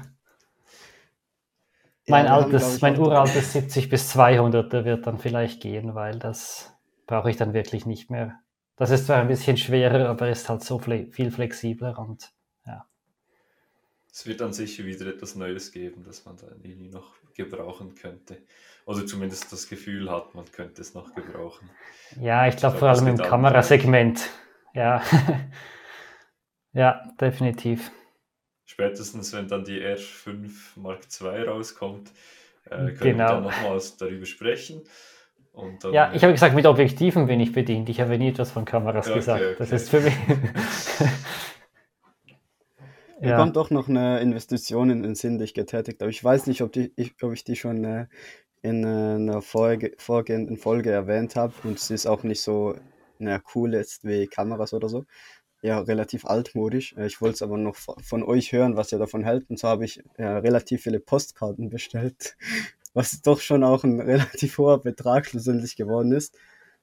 mein 2.07 2.27
ja, 2.27 2.37
altes, 2.37 2.75
haben, 2.75 2.79
mein 2.83 3.01
uraltes 3.01 3.53
70 3.53 3.88
bis 3.88 4.09
200 4.11 4.73
wird 4.85 5.07
dann 5.07 5.19
vielleicht 5.19 5.61
gehen, 5.61 5.95
weil 5.95 6.19
das 6.19 6.77
brauche 7.07 7.31
ich 7.31 7.37
dann 7.37 7.53
wirklich 7.53 7.87
nicht 7.87 8.11
mehr. 8.11 8.41
Das 8.76 8.90
ist 8.90 9.06
zwar 9.06 9.20
ein 9.20 9.28
bisschen 9.28 9.56
schwerer, 9.56 10.08
aber 10.08 10.30
ist 10.30 10.48
halt 10.48 10.64
so 10.64 10.78
viel 10.78 11.30
flexibler 11.30 11.98
und 11.98 12.32
ja. 12.66 12.87
Es 14.11 14.26
wird 14.26 14.40
dann 14.40 14.52
sicher 14.52 14.85
wieder 14.85 15.06
etwas 15.06 15.35
Neues 15.35 15.72
geben, 15.72 16.04
das 16.04 16.24
man 16.24 16.37
dann 16.37 16.61
irgendwie 16.62 16.88
noch 16.88 17.14
gebrauchen 17.35 17.94
könnte. 17.94 18.38
Oder 18.85 19.06
zumindest 19.06 19.52
das 19.52 19.68
Gefühl 19.68 20.11
hat, 20.11 20.35
man 20.35 20.50
könnte 20.50 20.82
es 20.82 20.94
noch 20.94 21.14
gebrauchen. 21.14 21.70
Ja, 22.20 22.46
ich 22.48 22.56
glaube 22.56 22.78
vor 22.78 22.88
allem 22.88 23.06
im 23.06 23.18
Kamerasegment. 23.18 24.28
Ja. 24.74 25.02
ja, 26.72 27.12
definitiv. 27.20 27.90
Spätestens, 28.64 29.32
wenn 29.32 29.48
dann 29.48 29.64
die 29.64 29.80
R5 29.80 30.50
Mark 30.76 31.00
II 31.20 31.44
rauskommt, 31.44 32.11
äh, 32.64 32.70
können 32.70 32.96
genau. 32.96 33.18
wir 33.18 33.26
dann 33.26 33.42
nochmals 33.44 33.96
darüber 33.96 34.26
sprechen. 34.26 34.82
Dann, 35.55 35.93
ja, 35.93 36.12
ich 36.15 36.23
habe 36.23 36.33
gesagt, 36.33 36.55
mit 36.55 36.65
Objektiven 36.67 37.27
bin 37.27 37.38
ich 37.41 37.53
bedient. 37.53 37.88
Ich 37.88 38.01
habe 38.01 38.17
nie 38.17 38.29
etwas 38.29 38.51
von 38.51 38.65
Kameras 38.65 39.07
okay, 39.07 39.17
gesagt. 39.17 39.43
Okay. 39.43 39.55
Das 39.59 39.71
ist 39.71 39.91
für 39.91 40.01
mich. 40.01 40.15
Mir 43.21 43.31
ja. 43.31 43.37
kommt 43.37 43.55
doch 43.57 43.71
noch 43.71 43.88
eine 43.88 44.21
Investition 44.21 44.91
in 44.91 45.03
den 45.03 45.15
Sinn, 45.15 45.38
die 45.38 45.45
ich 45.45 45.55
getätigt 45.55 46.01
habe. 46.01 46.11
Ich 46.11 46.25
weiß 46.25 46.49
nicht, 46.49 46.61
ob, 46.62 46.73
die, 46.73 46.93
ich, 46.97 47.15
ob 47.23 47.33
ich 47.33 47.45
die 47.45 47.55
schon 47.55 47.85
äh, 47.85 48.07
in 48.62 48.83
äh, 48.83 48.87
einer 48.87 49.43
Folge, 49.43 49.93
vorgehenden 49.99 50.57
Folge 50.57 50.91
erwähnt 50.91 51.37
habe 51.37 51.53
und 51.62 51.79
sie 51.79 51.95
ist 51.95 52.07
auch 52.07 52.25
nicht 52.25 52.43
so 52.43 52.75
na, 53.19 53.41
cool 53.55 53.75
jetzt 53.75 54.05
wie 54.05 54.27
Kameras 54.27 54.73
oder 54.73 54.88
so. 54.88 55.05
Ja, 55.62 55.79
relativ 55.79 56.25
altmodisch. 56.25 56.95
Äh, 56.97 57.07
ich 57.07 57.21
wollte 57.21 57.35
es 57.35 57.43
aber 57.43 57.59
noch 57.59 57.77
von 57.77 58.25
euch 58.25 58.53
hören, 58.53 58.77
was 58.77 58.91
ihr 58.91 58.99
davon 58.99 59.23
hält. 59.23 59.49
Und 59.49 59.59
so 59.59 59.69
habe 59.69 59.85
ich 59.85 60.03
ja, 60.19 60.38
relativ 60.38 60.83
viele 60.83 60.99
Postkarten 60.99 61.71
bestellt, 61.71 62.37
was 62.94 63.22
doch 63.22 63.40
schon 63.40 63.64
auch 63.64 63.85
ein 63.85 64.00
relativ 64.00 64.59
hoher 64.59 64.81
Betrag 64.81 65.26
schlussendlich 65.26 65.76
geworden 65.76 66.12
ist, 66.12 66.37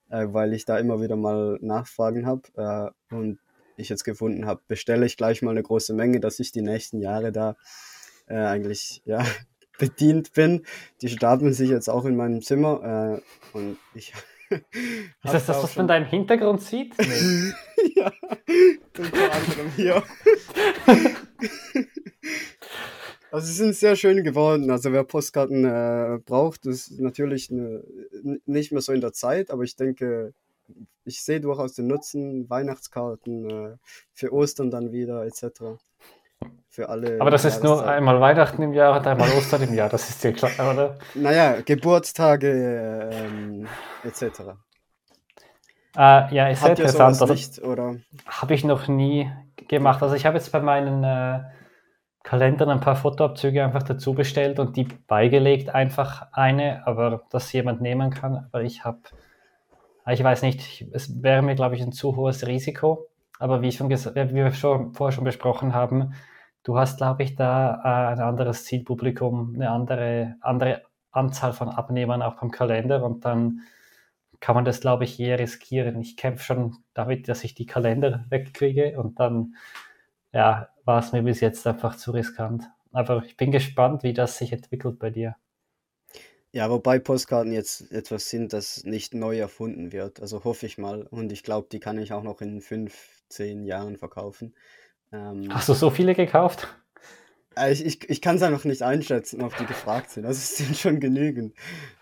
äh, 0.10 0.28
weil 0.30 0.54
ich 0.54 0.65
da 0.65 0.78
immer 0.78 1.02
wieder 1.02 1.15
mal 1.15 1.58
Nachfragen 1.62 2.26
habe 2.26 2.93
äh, 3.12 3.15
und 3.15 3.39
ich 3.78 3.89
jetzt 3.89 4.04
gefunden 4.04 4.45
habe, 4.45 4.62
bestelle 4.67 5.06
ich 5.06 5.17
gleich 5.17 5.41
mal 5.41 5.52
eine 5.52 5.63
große 5.63 5.93
Menge, 5.93 6.19
dass 6.19 6.39
ich 6.39 6.52
die 6.52 6.62
nächsten 6.62 7.00
Jahre 7.00 7.32
da 7.32 7.56
äh, 8.28 8.36
eigentlich 8.36 9.02
ja 9.06 9.26
bedient 9.80 10.34
bin. 10.34 10.65
Die 11.02 11.10
stapeln 11.10 11.54
sich 11.54 11.69
jetzt 11.69 11.89
auch 11.89 12.06
in 12.06 12.15
meinem 12.15 12.41
Zimmer 12.41 13.22
äh, 13.54 13.58
und 13.58 13.78
ich. 13.93 14.13
Ist 14.52 15.34
das 15.34 15.45
das, 15.45 15.63
was 15.63 15.76
man 15.76 15.88
deinem 15.88 16.08
Hintergrund 16.08 16.62
sieht? 16.62 16.95
Nee. 16.98 17.54
ja, 17.95 18.12
unter 18.98 19.32
anderem 19.32 19.72
hier. 19.76 20.04
Also 23.32 23.48
sie 23.48 23.54
sind 23.54 23.76
sehr 23.76 23.96
schön 23.96 24.24
geworden. 24.24 24.72
Also 24.72 24.92
wer 24.92 25.04
Postkarten 25.04 25.65
äh, 25.65 26.20
braucht, 26.26 26.65
ist 26.65 27.00
natürlich 27.00 27.52
eine, 27.52 27.84
nicht 28.46 28.72
mehr 28.72 28.82
so 28.82 28.92
in 28.92 29.02
der 29.02 29.13
Zeit, 29.13 29.52
aber 29.52 29.63
ich 29.63 29.76
denke, 29.76 30.34
ich 31.06 31.24
sehe 31.24 31.42
durchaus 31.42 31.74
den 31.74 31.88
Nutzen, 31.88 32.50
Weihnachtskarten 32.50 33.50
äh, 33.50 33.78
für 34.13 34.34
Ostern 34.34 34.72
dann 34.72 34.92
wieder 34.92 35.26
etc 35.26 35.80
für 36.70 36.89
alle. 36.89 37.20
Aber 37.20 37.32
das 37.32 37.46
ist 37.46 37.63
nur 37.63 37.86
einmal 37.86 38.22
Weihnachten 38.22 38.62
im 38.62 38.74
Jahr 38.74 38.98
und 38.98 39.06
einmal 39.06 39.30
Ostern 39.38 39.63
im 39.63 39.74
Jahr, 39.74 39.89
das 39.89 40.10
ist 40.10 40.24
dir 40.24 40.34
klar, 40.34 40.52
oder? 40.60 40.98
Naja, 41.15 41.62
Geburtstage 41.62 43.10
ähm, 43.12 43.68
etc. 44.04 44.42
Äh, 45.98 46.34
ja, 46.34 46.48
ist 46.48 46.62
sehr 46.62 46.72
interessant. 46.72 47.20
Nicht, 47.30 47.62
oder? 47.63 47.96
Habe 48.26 48.54
ich 48.54 48.63
noch 48.63 48.88
nie 48.88 49.30
gemacht. 49.68 50.02
Also 50.02 50.15
ich 50.15 50.26
habe 50.26 50.38
jetzt 50.38 50.52
bei 50.52 50.62
meinen 50.62 51.04
äh, 51.04 51.42
Kalendern 52.24 52.70
ein 52.70 52.82
paar 52.82 52.96
Fotoabzüge 52.96 53.64
einfach 53.64 53.84
dazu 53.84 54.14
bestellt 54.14 54.60
und 54.60 54.76
die 54.76 54.86
beigelegt, 55.08 55.70
einfach 55.70 56.28
eine, 56.32 56.86
aber 56.86 57.24
dass 57.30 57.52
jemand 57.54 57.82
nehmen 57.82 58.12
kann. 58.12 58.48
Aber 58.52 58.64
ich 58.64 58.84
habe, 58.84 59.00
ich 60.08 60.24
weiß 60.24 60.42
nicht, 60.42 60.86
es 60.92 61.24
wäre 61.24 61.42
mir, 61.42 61.56
glaube 61.56 61.76
ich, 61.76 61.82
ein 61.82 61.92
zu 61.92 62.16
hohes 62.16 62.46
Risiko. 62.46 63.08
Aber 63.40 63.62
wie, 63.62 63.72
schon 63.72 63.90
wie 63.90 64.36
wir 64.36 64.52
schon, 64.52 64.94
vorher 64.94 65.14
schon 65.14 65.24
besprochen 65.24 65.74
haben, 65.74 66.14
du 66.64 66.78
hast, 66.78 66.98
glaube 66.98 67.24
ich, 67.24 67.36
da 67.36 67.82
äh, 67.84 68.14
ein 68.14 68.20
anderes 68.20 68.66
Zielpublikum, 68.66 69.54
eine 69.56 69.72
andere, 69.72 70.36
andere 70.42 70.84
Anzahl 71.12 71.54
von 71.54 71.70
Abnehmern 71.70 72.22
auch 72.22 72.36
beim 72.36 72.52
Kalender 72.52 73.04
und 73.04 73.26
dann 73.26 73.62
kann 74.40 74.56
man 74.56 74.66
das, 74.66 74.82
glaube 74.82 75.04
ich, 75.04 75.20
eher 75.20 75.40
riskieren. 75.40 76.00
Ich 76.00 76.16
kämpfe 76.16 76.44
schon 76.44 76.78
damit, 76.94 77.28
dass 77.28 77.44
ich 77.44 77.56
die 77.56 77.66
Kalender 77.66 78.26
wegkriege 78.30 79.00
und 79.00 79.20
dann 79.20 79.56
ja, 80.34 80.70
war 80.86 81.00
es 81.00 81.12
mir 81.12 81.24
bis 81.24 81.39
jetzt 81.39 81.65
einfach 81.68 81.96
zu 81.96 82.12
riskant. 82.12 82.63
Aber 82.92 83.24
ich 83.26 83.38
bin 83.38 83.52
gespannt, 83.52 84.04
wie 84.04 84.13
das 84.13 84.38
sich 84.38 84.52
entwickelt 84.52 85.00
bei 85.00 85.10
dir. 85.10 85.36
Ja, 86.52 86.70
wobei 86.72 86.98
Postkarten 86.98 87.54
jetzt 87.54 87.92
etwas 87.92 88.30
sind, 88.30 88.54
das 88.54 88.84
nicht 88.84 89.13
neu 89.13 89.38
erfunden 89.38 89.92
wird. 89.92 90.20
Also 90.20 90.44
hoffe 90.44 90.65
ich 90.65 90.80
mal. 90.80 91.04
Und 91.04 91.32
ich 91.32 91.44
glaube, 91.44 91.68
die 91.72 91.80
kann 91.80 92.00
ich 92.00 92.12
auch 92.12 92.24
noch 92.24 92.42
in 92.42 92.62
fünf, 92.62 93.22
zehn 93.30 93.65
Jahren 93.65 93.98
verkaufen. 93.98 94.56
Ähm, 95.12 95.48
Hast 95.54 95.70
du 95.70 95.74
so 95.74 95.92
viele 95.92 96.15
gekauft? 96.15 96.68
Äh, 97.56 97.72
ich, 97.72 97.86
ich, 97.86 98.10
ich 98.10 98.22
kann 98.22 98.38
es 98.38 98.42
einfach 98.42 98.65
nicht 98.65 98.82
einschätzen, 98.82 99.44
ob 99.44 99.56
die 99.58 99.65
gefragt 99.68 100.10
sind. 100.10 100.26
Also 100.26 100.38
es 100.38 100.58
sind 100.58 100.76
schon 100.76 101.00
genügend. 101.00 101.54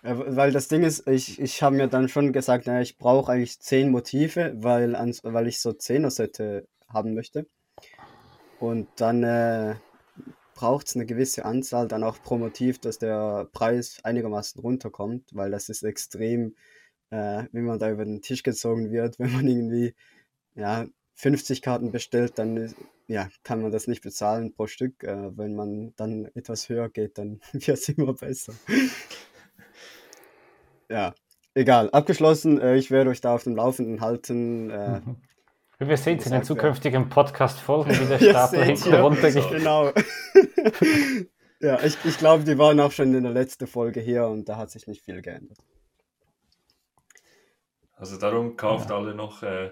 Äh, 0.02 0.14
weil 0.16 0.52
das 0.52 0.68
Ding 0.68 0.82
ist, 0.82 1.06
ich, 1.06 1.38
ich 1.38 1.62
habe 1.62 1.76
mir 1.76 1.88
dann 1.88 2.08
schon 2.08 2.32
gesagt, 2.32 2.66
naja, 2.66 2.80
ich 2.80 2.96
brauche 2.96 3.32
eigentlich 3.32 3.60
zehn 3.60 3.90
Motive, 3.90 4.54
weil, 4.56 4.94
weil 4.94 5.46
ich 5.46 5.60
so 5.60 5.74
Zehner-Sette 5.74 6.66
haben 6.88 7.12
möchte. 7.12 7.46
Und 8.60 8.88
dann 8.96 9.22
äh, 9.22 9.76
braucht 10.54 10.88
es 10.88 10.96
eine 10.96 11.06
gewisse 11.06 11.44
Anzahl, 11.44 11.86
dann 11.86 12.02
auch 12.02 12.20
pro 12.22 12.36
Motiv, 12.36 12.80
dass 12.80 12.98
der 12.98 13.48
Preis 13.52 14.00
einigermaßen 14.02 14.60
runterkommt, 14.60 15.30
weil 15.32 15.52
das 15.52 15.68
ist 15.68 15.84
extrem, 15.84 16.56
äh, 17.10 17.44
wenn 17.52 17.64
man 17.64 17.78
da 17.78 17.90
über 17.90 18.04
den 18.04 18.22
Tisch 18.22 18.42
gezogen 18.42 18.90
wird, 18.90 19.18
wenn 19.20 19.32
man 19.32 19.46
irgendwie 19.46 19.94
ja, 20.56 20.86
50 21.14 21.62
Karten 21.62 21.92
bestellt, 21.92 22.38
dann 22.38 22.74
ja, 23.06 23.28
kann 23.42 23.62
man 23.62 23.72
das 23.72 23.86
nicht 23.86 24.02
bezahlen 24.02 24.52
pro 24.52 24.66
Stück. 24.66 25.02
Äh, 25.04 25.36
wenn 25.36 25.54
man 25.54 25.94
dann 25.96 26.26
etwas 26.34 26.68
höher 26.68 26.88
geht, 26.88 27.18
dann 27.18 27.40
wird 27.52 27.78
es 27.78 27.88
immer 27.88 28.12
besser. 28.12 28.52
ja, 30.88 31.14
egal. 31.54 31.90
Abgeschlossen. 31.90 32.60
Äh, 32.60 32.76
ich 32.76 32.90
werde 32.90 33.10
euch 33.10 33.20
da 33.20 33.34
auf 33.34 33.44
dem 33.44 33.56
Laufenden 33.56 34.00
halten. 34.00 34.70
Äh, 34.70 35.00
mhm. 35.00 35.16
Wir 35.80 35.96
sehen 35.96 36.18
es 36.18 36.26
in 36.26 36.32
den 36.32 36.42
zukünftigen 36.42 37.08
Podcast-Folgen, 37.08 37.92
wie 37.92 38.06
der 38.08 38.18
Stapel 38.18 38.64
hinten 38.64 38.94
runtergeht. 38.94 39.48
Genau. 39.48 39.92
ja, 41.60 41.78
ich, 41.84 41.96
ich 42.04 42.18
glaube, 42.18 42.42
die 42.42 42.58
waren 42.58 42.80
auch 42.80 42.90
schon 42.90 43.14
in 43.14 43.22
der 43.22 43.32
letzten 43.32 43.68
Folge 43.68 44.00
hier 44.00 44.26
und 44.26 44.48
da 44.48 44.56
hat 44.56 44.70
sich 44.70 44.88
nicht 44.88 45.04
viel 45.04 45.22
geändert. 45.22 45.58
Also 47.94 48.18
darum 48.18 48.56
kauft 48.56 48.90
ja. 48.90 48.96
alle 48.96 49.14
noch 49.14 49.44
äh, 49.44 49.70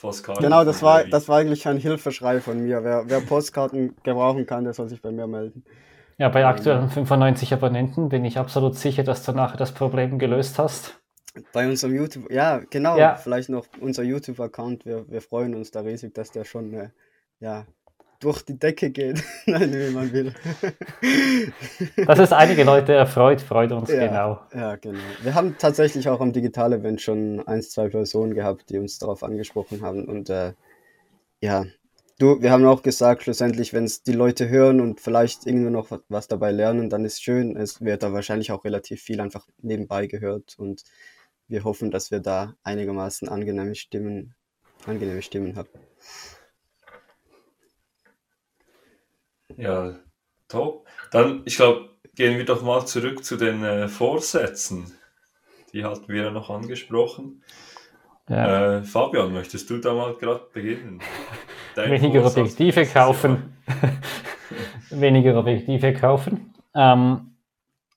Postkarten. 0.00 0.42
Genau, 0.42 0.64
das 0.64 0.82
war, 0.82 1.04
das 1.04 1.28
war 1.28 1.38
eigentlich 1.38 1.68
ein 1.68 1.76
Hilfeschrei 1.76 2.40
von 2.40 2.62
mir. 2.62 2.82
Wer, 2.82 3.04
wer 3.08 3.20
Postkarten 3.20 3.94
gebrauchen 4.02 4.46
kann, 4.46 4.64
der 4.64 4.72
soll 4.72 4.88
sich 4.88 5.02
bei 5.02 5.10
mir 5.10 5.26
melden. 5.26 5.64
Ja, 6.16 6.30
bei 6.30 6.46
aktuellen 6.46 6.88
95 6.88 7.52
Abonnenten 7.52 8.08
bin 8.08 8.24
ich 8.24 8.38
absolut 8.38 8.76
sicher, 8.76 9.02
dass 9.02 9.22
du 9.24 9.32
nachher 9.32 9.58
das 9.58 9.72
Problem 9.72 10.18
gelöst 10.18 10.58
hast. 10.58 11.01
Bei 11.52 11.66
unserem 11.66 11.94
YouTube, 11.94 12.30
ja, 12.30 12.58
genau, 12.58 12.98
ja. 12.98 13.16
vielleicht 13.16 13.48
noch 13.48 13.66
unser 13.80 14.02
YouTube-Account. 14.02 14.84
Wir, 14.84 15.08
wir 15.10 15.22
freuen 15.22 15.54
uns 15.54 15.70
da 15.70 15.80
riesig, 15.80 16.14
dass 16.14 16.30
der 16.30 16.44
schon 16.44 16.74
äh, 16.74 16.90
ja, 17.40 17.66
durch 18.22 18.42
die 18.42 18.58
Decke 18.58 18.90
geht. 18.90 19.22
Nein, 19.46 19.72
wie 19.72 19.90
man 19.90 20.12
will. 20.12 20.32
Dass 22.06 22.18
es 22.18 22.32
einige 22.32 22.64
Leute 22.64 22.92
erfreut, 22.92 23.40
freut 23.40 23.72
uns 23.72 23.90
ja, 23.90 24.06
genau. 24.06 24.40
Ja, 24.54 24.76
genau. 24.76 25.00
Wir 25.22 25.34
haben 25.34 25.56
tatsächlich 25.58 26.08
auch 26.08 26.20
am 26.20 26.32
Digital-Event 26.32 27.00
schon 27.00 27.46
ein, 27.46 27.62
zwei 27.62 27.88
Personen 27.88 28.34
gehabt, 28.34 28.70
die 28.70 28.78
uns 28.78 28.98
darauf 28.98 29.24
angesprochen 29.24 29.82
haben. 29.82 30.04
Und 30.04 30.30
äh, 30.30 30.52
ja, 31.40 31.64
du, 32.18 32.40
wir 32.40 32.52
haben 32.52 32.64
auch 32.64 32.82
gesagt, 32.82 33.24
schlussendlich, 33.24 33.72
wenn 33.72 33.84
es 33.84 34.02
die 34.02 34.12
Leute 34.12 34.48
hören 34.48 34.80
und 34.80 35.00
vielleicht 35.00 35.46
irgendwo 35.46 35.70
noch 35.70 35.88
was 36.08 36.28
dabei 36.28 36.52
lernen, 36.52 36.90
dann 36.90 37.04
ist 37.04 37.22
schön. 37.22 37.56
Es 37.56 37.80
wird 37.80 38.02
da 38.02 38.12
wahrscheinlich 38.12 38.52
auch 38.52 38.64
relativ 38.64 39.02
viel 39.02 39.20
einfach 39.20 39.48
nebenbei 39.60 40.06
gehört 40.06 40.56
und 40.58 40.84
wir 41.52 41.64
hoffen, 41.64 41.90
dass 41.90 42.10
wir 42.10 42.20
da 42.20 42.54
einigermaßen 42.64 43.28
angenehme 43.28 43.74
Stimmen, 43.74 44.34
angenehme 44.86 45.22
Stimmen 45.22 45.54
haben. 45.54 45.68
Ja, 49.56 49.94
top. 50.48 50.86
Dann, 51.10 51.42
ich 51.44 51.56
glaube, 51.56 51.90
gehen 52.14 52.38
wir 52.38 52.46
doch 52.46 52.62
mal 52.62 52.86
zurück 52.86 53.22
zu 53.22 53.36
den 53.36 53.62
äh, 53.62 53.88
Vorsätzen. 53.88 54.92
Die 55.72 55.84
hatten 55.84 56.08
wir 56.08 56.24
ja 56.24 56.30
noch 56.30 56.48
angesprochen. 56.48 57.42
Ja. 58.28 58.78
Äh, 58.78 58.82
Fabian, 58.82 59.32
möchtest 59.32 59.68
du 59.68 59.78
da 59.78 59.92
mal 59.92 60.14
gerade 60.14 60.46
beginnen? 60.52 61.00
Dein 61.74 61.90
Weniger 61.90 62.22
Vorsatz 62.22 62.38
Objektive 62.38 62.86
kaufen. 62.86 63.56
Weniger 64.90 65.38
Objektive 65.38 65.92
kaufen. 65.92 66.54
Ähm, 66.74 67.36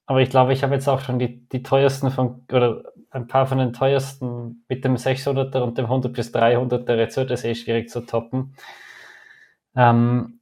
aber 0.08 0.22
ich 0.22 0.30
glaube, 0.30 0.54
ich 0.54 0.64
habe 0.64 0.76
jetzt 0.76 0.88
auch 0.88 1.00
schon 1.00 1.20
die, 1.20 1.48
die 1.50 1.64
teuersten 1.64 2.12
von, 2.12 2.44
oder 2.52 2.84
ein 3.16 3.28
paar 3.28 3.48
von 3.48 3.58
den 3.58 3.74
teuersten 3.74 4.66
mit 4.68 4.84
dem 4.84 4.96
600er 4.96 5.60
und 5.62 5.78
dem 5.78 5.86
100 5.86 6.14
bis 6.14 6.34
300er. 6.34 6.96
Jetzt 6.96 7.18
es 7.18 7.44
eh 7.44 7.56
schwierig 7.56 7.90
zu 7.90 8.02
toppen. 8.02 8.56
Ähm, 9.76 10.40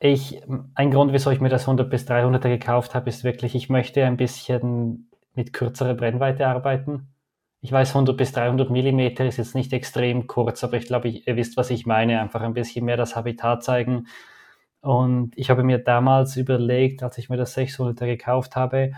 ich, 0.00 0.42
ein 0.74 0.90
Grund, 0.90 1.12
wieso 1.12 1.30
ich 1.30 1.40
mir 1.40 1.48
das 1.48 1.62
100 1.62 1.88
bis 1.88 2.06
300er 2.06 2.48
gekauft 2.48 2.94
habe, 2.94 3.08
ist 3.08 3.24
wirklich, 3.24 3.54
ich 3.54 3.68
möchte 3.68 4.04
ein 4.04 4.16
bisschen 4.16 5.10
mit 5.34 5.52
kürzerer 5.52 5.94
Brennweite 5.94 6.46
arbeiten. 6.46 7.08
Ich 7.60 7.72
weiß, 7.72 7.90
100 7.90 8.16
bis 8.16 8.32
300 8.32 8.70
Millimeter 8.70 9.24
ist 9.24 9.38
jetzt 9.38 9.54
nicht 9.54 9.72
extrem 9.72 10.26
kurz, 10.26 10.62
aber 10.62 10.76
ich 10.76 10.86
glaube, 10.86 11.08
ihr 11.08 11.36
wisst, 11.36 11.56
was 11.56 11.70
ich 11.70 11.86
meine. 11.86 12.20
Einfach 12.20 12.42
ein 12.42 12.54
bisschen 12.54 12.84
mehr 12.84 12.96
das 12.96 13.16
Habitat 13.16 13.64
zeigen. 13.64 14.06
Und 14.80 15.32
ich 15.36 15.50
habe 15.50 15.64
mir 15.64 15.78
damals 15.78 16.36
überlegt, 16.36 17.02
als 17.02 17.18
ich 17.18 17.28
mir 17.28 17.36
das 17.36 17.56
600er 17.56 18.06
gekauft 18.06 18.56
habe, 18.56 18.92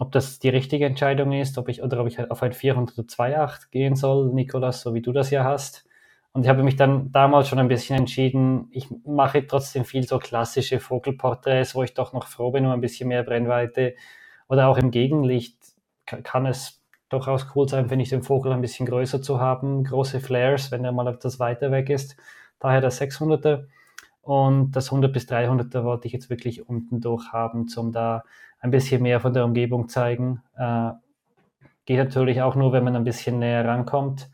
ob 0.00 0.12
das 0.12 0.38
die 0.38 0.48
richtige 0.48 0.86
Entscheidung 0.86 1.30
ist, 1.32 1.58
ob 1.58 1.68
ich, 1.68 1.82
oder 1.82 2.00
ob 2.00 2.06
ich 2.06 2.18
auf 2.30 2.42
ein 2.42 2.52
402.8 2.52 3.70
gehen 3.70 3.94
soll, 3.96 4.32
Nikolas, 4.32 4.80
so 4.80 4.94
wie 4.94 5.02
du 5.02 5.12
das 5.12 5.30
ja 5.30 5.44
hast. 5.44 5.84
Und 6.32 6.42
ich 6.42 6.48
habe 6.48 6.62
mich 6.62 6.76
dann 6.76 7.12
damals 7.12 7.48
schon 7.48 7.58
ein 7.58 7.68
bisschen 7.68 7.98
entschieden, 7.98 8.68
ich 8.70 8.88
mache 9.04 9.46
trotzdem 9.46 9.84
viel 9.84 10.04
so 10.04 10.18
klassische 10.18 10.80
Vogelporträts, 10.80 11.74
wo 11.74 11.82
ich 11.82 11.92
doch 11.92 12.14
noch 12.14 12.28
froh 12.28 12.50
bin 12.50 12.64
um 12.64 12.72
ein 12.72 12.80
bisschen 12.80 13.08
mehr 13.08 13.24
Brennweite. 13.24 13.94
Oder 14.48 14.68
auch 14.68 14.78
im 14.78 14.90
Gegenlicht 14.90 15.58
kann 16.06 16.46
es 16.46 16.80
durchaus 17.10 17.48
cool 17.54 17.68
sein, 17.68 17.90
finde 17.90 18.02
ich, 18.04 18.08
den 18.08 18.22
Vogel 18.22 18.52
ein 18.52 18.62
bisschen 18.62 18.86
größer 18.86 19.20
zu 19.20 19.38
haben. 19.38 19.84
Große 19.84 20.20
Flares, 20.20 20.70
wenn 20.70 20.82
er 20.82 20.92
mal 20.92 21.08
etwas 21.08 21.38
weiter 21.40 21.72
weg 21.72 21.90
ist. 21.90 22.16
Daher 22.58 22.80
das 22.80 22.98
600er. 23.02 23.66
Und 24.22 24.72
das 24.72 24.86
100 24.86 25.12
bis 25.12 25.28
300er 25.28 25.84
wollte 25.84 26.06
ich 26.06 26.14
jetzt 26.14 26.30
wirklich 26.30 26.66
unten 26.66 27.02
durch 27.02 27.32
haben, 27.32 27.66
um 27.76 27.92
da 27.92 28.24
ein 28.60 28.70
bisschen 28.70 29.02
mehr 29.02 29.20
von 29.20 29.32
der 29.32 29.44
Umgebung 29.44 29.88
zeigen. 29.88 30.42
Äh, 30.56 30.90
geht 31.86 31.98
natürlich 31.98 32.42
auch 32.42 32.54
nur, 32.54 32.72
wenn 32.72 32.84
man 32.84 32.96
ein 32.96 33.04
bisschen 33.04 33.38
näher 33.38 33.66
rankommt. 33.66 34.30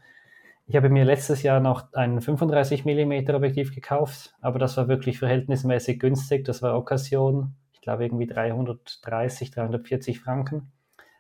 Ich 0.66 0.74
habe 0.74 0.88
mir 0.88 1.04
letztes 1.04 1.42
Jahr 1.42 1.60
noch 1.60 1.92
ein 1.92 2.20
35 2.20 2.84
mm 2.84 3.30
Objektiv 3.34 3.72
gekauft, 3.74 4.34
aber 4.40 4.58
das 4.58 4.76
war 4.76 4.88
wirklich 4.88 5.18
verhältnismäßig 5.20 6.00
günstig. 6.00 6.44
Das 6.44 6.60
war 6.60 6.76
Occasion, 6.76 7.54
ich 7.72 7.80
glaube 7.80 8.04
irgendwie 8.04 8.26
330, 8.26 9.52
340 9.52 10.20
Franken. 10.20 10.72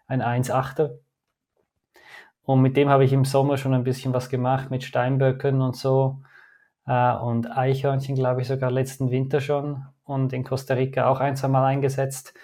Ein 0.08 0.20
1,8er. 0.20 0.98
Und 2.42 2.60
mit 2.62 2.76
dem 2.76 2.88
habe 2.88 3.04
ich 3.04 3.12
im 3.12 3.24
Sommer 3.24 3.56
schon 3.56 3.74
ein 3.74 3.84
bisschen 3.84 4.12
was 4.12 4.28
gemacht 4.28 4.70
mit 4.70 4.84
Steinböcken 4.84 5.60
und 5.60 5.76
so. 5.76 6.22
Äh, 6.86 7.14
und 7.14 7.50
Eichhörnchen, 7.56 8.14
glaube 8.14 8.42
ich, 8.42 8.48
sogar 8.48 8.70
letzten 8.70 9.10
Winter 9.10 9.40
schon. 9.40 9.84
Und 10.04 10.32
in 10.32 10.44
Costa 10.44 10.74
Rica 10.74 11.08
auch 11.08 11.20
ein, 11.20 11.36
zwei 11.36 11.48
Mal 11.48 11.64
eingesetzt. 11.64 12.34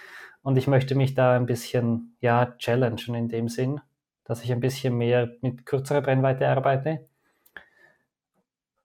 Und 0.42 0.58
ich 0.58 0.66
möchte 0.66 0.94
mich 0.94 1.14
da 1.14 1.34
ein 1.34 1.46
bisschen, 1.46 2.16
ja, 2.20 2.54
challengen 2.58 3.14
in 3.14 3.28
dem 3.28 3.48
Sinn 3.48 3.80
dass 4.24 4.44
ich 4.44 4.52
ein 4.52 4.60
bisschen 4.60 4.96
mehr 4.96 5.30
mit 5.40 5.66
kürzerer 5.66 6.00
Brennweite 6.00 6.48
arbeite. 6.48 7.06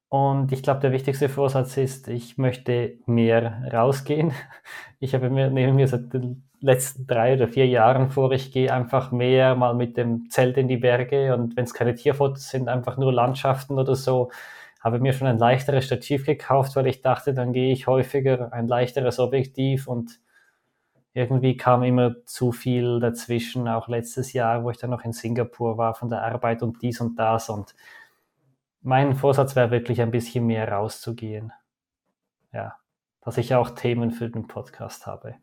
Und 0.09 0.53
ich 0.53 0.63
glaube, 0.63 0.79
der 0.79 0.93
wichtigste 0.93 1.27
Vorsatz 1.27 1.75
ist, 1.77 2.07
ich 2.07 2.37
möchte 2.37 2.97
mehr 3.05 3.63
rausgehen. 3.71 4.33
Ich 4.99 5.13
habe 5.13 5.29
mir 5.29 5.51
neben 5.51 5.75
mir 5.75 5.87
seit 5.87 6.11
den 6.11 6.49
letzten 6.59 7.05
drei 7.05 7.35
oder 7.35 7.47
vier 7.47 7.67
Jahren 7.67 8.09
vor, 8.09 8.31
ich 8.31 8.51
gehe 8.51 8.73
einfach 8.73 9.11
mehr 9.11 9.55
mal 9.55 9.75
mit 9.75 9.95
dem 9.95 10.27
Zelt 10.31 10.57
in 10.57 10.67
die 10.67 10.77
Berge 10.77 11.35
und 11.35 11.55
wenn 11.55 11.65
es 11.65 11.73
keine 11.75 11.93
Tierfotos 11.93 12.49
sind, 12.49 12.67
einfach 12.67 12.97
nur 12.97 13.13
Landschaften 13.13 13.77
oder 13.77 13.93
so, 13.95 14.31
habe 14.81 14.99
mir 14.99 15.13
schon 15.13 15.27
ein 15.27 15.37
leichteres 15.37 15.85
Stativ 15.85 16.25
gekauft, 16.25 16.75
weil 16.75 16.87
ich 16.87 17.03
dachte, 17.03 17.35
dann 17.35 17.53
gehe 17.53 17.71
ich 17.71 17.85
häufiger 17.85 18.51
ein 18.53 18.67
leichteres 18.67 19.19
Objektiv 19.19 19.87
und 19.87 20.19
irgendwie 21.17 21.57
kam 21.57 21.81
immer 21.81 22.23
zu 22.25 22.51
viel 22.51 22.99
dazwischen, 22.99 23.67
auch 23.67 23.87
letztes 23.87 24.33
Jahr, 24.33 24.63
wo 24.63 24.69
ich 24.69 24.77
dann 24.77 24.91
noch 24.91 25.03
in 25.03 25.13
Singapur 25.13 25.75
war 25.79 25.95
von 25.95 26.09
der 26.09 26.21
Arbeit 26.21 26.61
und 26.61 26.83
dies 26.83 27.01
und 27.01 27.17
das. 27.17 27.49
Und 27.49 27.73
mein 28.81 29.15
Vorsatz 29.15 29.55
wäre 29.55 29.71
wirklich 29.71 29.99
ein 29.99 30.11
bisschen 30.11 30.45
mehr 30.45 30.71
rauszugehen. 30.71 31.51
Ja, 32.53 32.75
dass 33.21 33.39
ich 33.39 33.55
auch 33.55 33.71
Themen 33.71 34.11
für 34.11 34.29
den 34.29 34.45
Podcast 34.45 35.07
habe. 35.07 35.35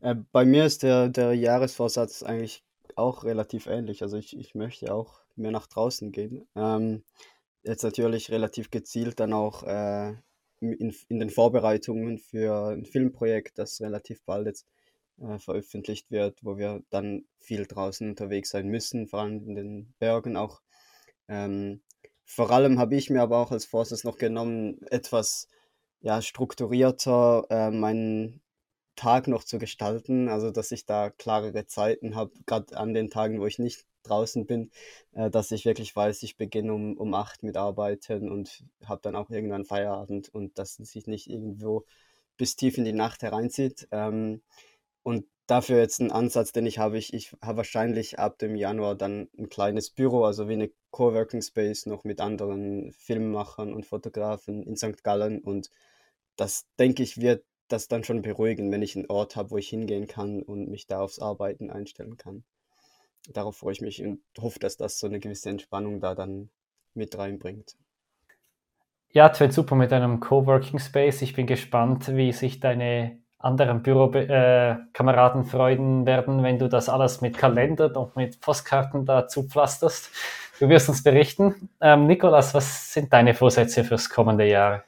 Äh, 0.00 0.14
bei 0.32 0.46
mir 0.46 0.64
ist 0.64 0.82
der, 0.82 1.10
der 1.10 1.34
Jahresvorsatz 1.34 2.22
eigentlich 2.22 2.64
auch 2.96 3.24
relativ 3.24 3.66
ähnlich. 3.66 4.02
Also 4.02 4.16
ich, 4.16 4.34
ich 4.34 4.54
möchte 4.54 4.94
auch 4.94 5.20
mehr 5.36 5.50
nach 5.50 5.66
draußen 5.66 6.12
gehen. 6.12 6.48
Ähm, 6.56 7.04
jetzt 7.62 7.82
natürlich 7.82 8.30
relativ 8.30 8.70
gezielt 8.70 9.20
dann 9.20 9.34
auch 9.34 9.64
äh, 9.64 10.14
in, 10.62 10.94
in 11.08 11.18
den 11.18 11.30
Vorbereitungen 11.30 12.18
für 12.18 12.68
ein 12.70 12.84
Filmprojekt, 12.84 13.58
das 13.58 13.80
relativ 13.80 14.22
bald 14.24 14.46
jetzt 14.46 14.66
äh, 15.20 15.38
veröffentlicht 15.38 16.10
wird, 16.10 16.42
wo 16.42 16.56
wir 16.56 16.82
dann 16.90 17.24
viel 17.38 17.66
draußen 17.66 18.08
unterwegs 18.10 18.50
sein 18.50 18.68
müssen, 18.68 19.08
vor 19.08 19.20
allem 19.20 19.46
in 19.46 19.54
den 19.54 19.94
Bergen 19.98 20.36
auch. 20.36 20.62
Ähm, 21.28 21.82
vor 22.24 22.50
allem 22.50 22.78
habe 22.78 22.96
ich 22.96 23.10
mir 23.10 23.22
aber 23.22 23.38
auch 23.38 23.50
als 23.50 23.66
Vorsatz 23.66 24.04
noch 24.04 24.16
genommen, 24.16 24.80
etwas 24.90 25.48
ja, 26.00 26.22
strukturierter 26.22 27.46
äh, 27.50 27.70
meinen 27.70 28.42
Tag 28.96 29.28
noch 29.28 29.44
zu 29.44 29.58
gestalten, 29.58 30.28
also 30.28 30.50
dass 30.50 30.72
ich 30.72 30.86
da 30.86 31.10
klarere 31.10 31.66
Zeiten 31.66 32.14
habe, 32.14 32.32
gerade 32.46 32.76
an 32.76 32.94
den 32.94 33.10
Tagen, 33.10 33.40
wo 33.40 33.46
ich 33.46 33.58
nicht 33.58 33.86
draußen 34.02 34.46
bin, 34.46 34.70
äh, 35.12 35.30
dass 35.30 35.50
ich 35.52 35.64
wirklich 35.64 35.94
weiß, 35.94 36.22
ich 36.22 36.36
beginne 36.36 36.72
um, 36.74 36.96
um 36.96 37.14
acht 37.14 37.42
mit 37.42 37.56
Arbeiten 37.56 38.30
und 38.30 38.64
habe 38.84 39.00
dann 39.02 39.16
auch 39.16 39.30
irgendwann 39.30 39.64
Feierabend 39.64 40.28
und 40.28 40.58
dass 40.58 40.78
es 40.78 40.92
sich 40.92 41.06
nicht 41.06 41.28
irgendwo 41.28 41.84
bis 42.36 42.56
tief 42.56 42.78
in 42.78 42.84
die 42.84 42.92
Nacht 42.92 43.22
hereinzieht. 43.22 43.88
Ähm, 43.92 44.42
und 45.02 45.26
dafür 45.46 45.78
jetzt 45.78 46.00
ein 46.00 46.12
Ansatz, 46.12 46.52
den 46.52 46.66
ich 46.66 46.78
habe, 46.78 46.98
ich, 46.98 47.12
ich 47.14 47.32
habe 47.42 47.58
wahrscheinlich 47.58 48.18
ab 48.18 48.38
dem 48.38 48.56
Januar 48.56 48.94
dann 48.94 49.28
ein 49.38 49.48
kleines 49.48 49.90
Büro, 49.90 50.24
also 50.24 50.48
wie 50.48 50.54
eine 50.54 50.70
Coworking 50.90 51.42
Space 51.42 51.86
noch 51.86 52.04
mit 52.04 52.20
anderen 52.20 52.92
Filmemachern 52.92 53.72
und 53.72 53.86
Fotografen 53.86 54.62
in 54.62 54.76
St. 54.76 55.02
Gallen 55.04 55.40
und 55.40 55.70
das 56.36 56.66
denke 56.78 57.02
ich 57.02 57.20
wird 57.20 57.44
das 57.68 57.88
dann 57.88 58.04
schon 58.04 58.22
beruhigen, 58.22 58.70
wenn 58.70 58.82
ich 58.82 58.96
einen 58.96 59.06
Ort 59.06 59.36
habe, 59.36 59.50
wo 59.50 59.58
ich 59.58 59.68
hingehen 59.68 60.06
kann 60.06 60.42
und 60.42 60.68
mich 60.68 60.86
da 60.86 61.00
aufs 61.00 61.18
Arbeiten 61.18 61.70
einstellen 61.70 62.16
kann 62.16 62.44
darauf 63.28 63.58
freue 63.58 63.72
ich 63.72 63.80
mich 63.80 64.02
und 64.02 64.20
hoffe, 64.38 64.58
dass 64.58 64.76
das 64.76 64.98
so 64.98 65.06
eine 65.06 65.20
gewisse 65.20 65.50
Entspannung 65.50 66.00
da 66.00 66.14
dann 66.14 66.50
mit 66.94 67.16
reinbringt. 67.16 67.76
Ja, 69.10 69.28
es 69.28 69.40
wird 69.40 69.52
super 69.52 69.74
mit 69.74 69.92
einem 69.92 70.20
Coworking 70.20 70.78
Space. 70.78 71.20
Ich 71.22 71.34
bin 71.34 71.46
gespannt, 71.46 72.16
wie 72.16 72.32
sich 72.32 72.60
deine 72.60 73.18
anderen 73.38 73.82
Bürokameraden 73.82 75.42
äh, 75.42 75.44
freuen 75.44 76.06
werden, 76.06 76.42
wenn 76.42 76.58
du 76.58 76.68
das 76.68 76.88
alles 76.88 77.20
mit 77.20 77.36
Kalendern 77.36 77.94
und 77.96 78.16
mit 78.16 78.40
Postkarten 78.40 79.04
da 79.04 79.28
zupflasterst. 79.28 80.10
Du 80.60 80.68
wirst 80.68 80.88
uns 80.88 81.02
berichten. 81.02 81.68
Ähm, 81.80 82.06
Nikolas, 82.06 82.54
was 82.54 82.92
sind 82.92 83.12
deine 83.12 83.34
Vorsätze 83.34 83.84
fürs 83.84 84.08
kommende 84.08 84.46
Jahr? 84.46 84.84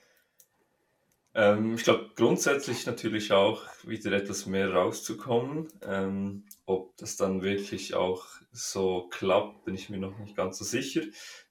Ähm, 1.35 1.75
ich 1.75 1.83
glaube 1.83 2.11
grundsätzlich 2.15 2.87
natürlich 2.87 3.33
auch 3.33 3.63
wieder 3.83 4.13
etwas 4.13 4.47
mehr 4.47 4.73
rauszukommen. 4.73 5.69
Ähm, 5.87 6.45
ob 6.67 6.97
das 6.97 7.17
dann 7.17 7.43
wirklich 7.43 7.95
auch 7.95 8.27
so 8.53 9.09
klappt, 9.11 9.65
bin 9.65 9.75
ich 9.75 9.91
mir 9.91 9.99
noch 9.99 10.19
nicht 10.19 10.37
ganz 10.37 10.59
so 10.59 10.65
sicher, 10.65 11.03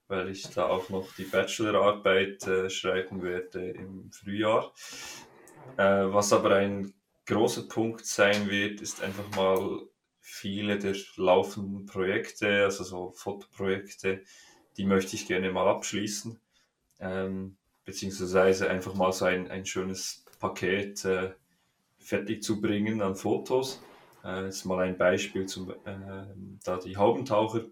weil 0.07 0.29
ich 0.29 0.43
da 0.49 0.67
auch 0.67 0.89
noch 0.89 1.13
die 1.15 1.25
Bachelorarbeit 1.25 2.47
äh, 2.47 2.69
schreiben 2.69 3.21
werde 3.21 3.69
im 3.71 4.11
Frühjahr. 4.11 4.73
Äh, 5.77 5.83
was 5.83 6.33
aber 6.33 6.55
ein 6.55 6.93
großer 7.25 7.63
Punkt 7.63 8.05
sein 8.05 8.49
wird, 8.49 8.81
ist 8.81 9.01
einfach 9.01 9.29
mal 9.35 9.81
viele 10.19 10.79
der 10.79 10.95
laufenden 11.15 11.85
Projekte, 11.85 12.63
also 12.63 12.83
so 12.83 13.11
Fotoprojekte, 13.11 14.23
die 14.77 14.85
möchte 14.85 15.15
ich 15.15 15.27
gerne 15.27 15.51
mal 15.51 15.67
abschließen. 15.67 16.39
Ähm, 16.99 17.57
beziehungsweise 17.85 18.69
einfach 18.69 18.93
mal 18.93 19.11
so 19.11 19.25
ein, 19.25 19.51
ein 19.51 19.65
schönes 19.65 20.25
Paket 20.39 21.03
äh, 21.05 21.33
fertig 21.99 22.43
zu 22.43 22.61
bringen 22.61 23.01
an 23.01 23.15
Fotos. 23.15 23.81
Äh, 24.23 24.45
jetzt 24.45 24.65
mal 24.65 24.79
ein 24.79 24.97
Beispiel 24.97 25.45
zum, 25.45 25.69
äh, 25.69 26.25
da 26.63 26.77
die 26.77 26.97
Haubentaucher, 26.97 27.65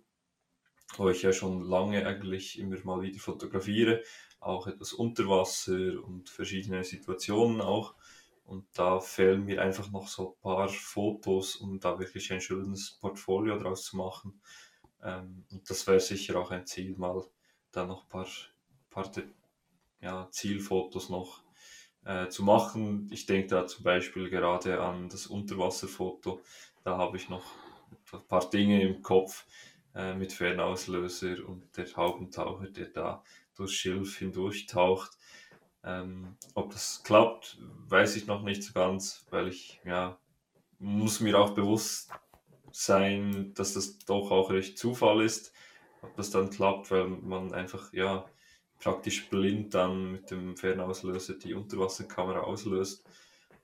wo 0.98 1.10
ich 1.10 1.22
ja 1.22 1.32
schon 1.32 1.64
lange 1.64 2.06
eigentlich 2.06 2.60
immer 2.60 2.78
mal 2.84 3.02
wieder 3.02 3.20
fotografiere, 3.20 4.04
auch 4.40 4.68
etwas 4.68 4.94
unter 4.94 5.28
Wasser 5.28 6.04
und 6.04 6.30
verschiedene 6.30 6.84
Situationen 6.84 7.62
auch. 7.62 7.96
Und 8.44 8.66
da 8.74 9.00
fehlen 9.00 9.46
mir 9.46 9.62
einfach 9.62 9.90
noch 9.92 10.08
so 10.08 10.32
ein 10.32 10.42
paar 10.42 10.68
Fotos, 10.68 11.56
um 11.56 11.80
da 11.80 11.98
wirklich 12.00 12.34
ein 12.34 12.42
schönes 12.42 12.98
Portfolio 13.00 13.58
draus 13.58 13.86
zu 13.86 13.96
machen. 13.96 14.42
Ähm, 15.02 15.46
und 15.52 15.70
das 15.70 15.88
wäre 15.88 16.00
sicher 16.02 16.38
auch 16.38 16.52
ein 16.52 16.66
Ziel, 16.66 16.96
mal 16.98 17.24
da 17.72 17.86
noch 17.86 18.04
ein 18.04 18.10
paar, 18.10 18.28
paar 18.90 19.10
ja, 20.02 20.28
Zielfotos 20.32 21.10
noch 21.10 21.44
äh, 22.06 22.28
zu 22.30 22.44
machen. 22.44 23.08
Ich 23.12 23.26
denke 23.26 23.48
da 23.48 23.68
zum 23.68 23.84
Beispiel 23.84 24.30
gerade 24.30 24.82
an 24.82 25.10
das 25.10 25.28
Unterwasserfoto. 25.28 26.42
Da 26.84 26.98
habe 26.98 27.18
ich 27.18 27.30
noch 27.30 27.44
ein 28.14 28.28
paar 28.28 28.50
Dinge 28.50 28.82
im 28.82 29.02
Kopf 29.02 29.46
äh, 29.96 30.14
mit 30.14 30.34
Fernauslöser 30.34 31.38
und 31.48 31.76
der 31.78 31.86
Haubentaucher, 31.96 32.68
der 32.68 32.88
da 32.88 33.24
durchs 33.56 33.74
Schilf 33.74 34.18
hindurch 34.18 34.66
taucht. 34.66 35.12
Ähm, 35.84 36.36
ob 36.54 36.72
das 36.72 37.02
klappt, 37.04 37.58
weiß 37.88 38.16
ich 38.16 38.28
noch 38.28 38.44
nicht 38.44 38.64
so 38.64 38.74
ganz, 38.74 39.26
weil 39.30 39.48
ich 39.48 39.80
ja 39.84 40.18
muss 40.80 41.20
mir 41.20 41.40
auch 41.40 41.52
bewusst 41.52 42.12
sein, 42.72 43.54
dass 43.54 43.74
das 43.74 44.00
doch 44.00 44.32
auch 44.32 44.50
recht 44.52 44.78
Zufall 44.78 45.22
ist, 45.22 45.54
ob 46.02 46.16
das 46.16 46.32
dann 46.32 46.50
klappt, 46.50 46.90
weil 46.92 47.08
man 47.08 47.54
einfach 47.54 47.94
ja 47.94 48.26
praktisch 48.82 49.30
blind 49.30 49.74
dann 49.74 50.12
mit 50.12 50.32
dem 50.32 50.58
Fernauslöser 50.58 51.36
die 51.36 51.54
Unterwasserkamera 51.54 52.42
auslöst 52.42 53.06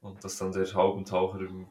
und 0.02 0.24
dass 0.24 0.38
dann 0.38 0.52
der 0.52 0.72
Haubentaucher 0.74 1.42
im 1.42 1.68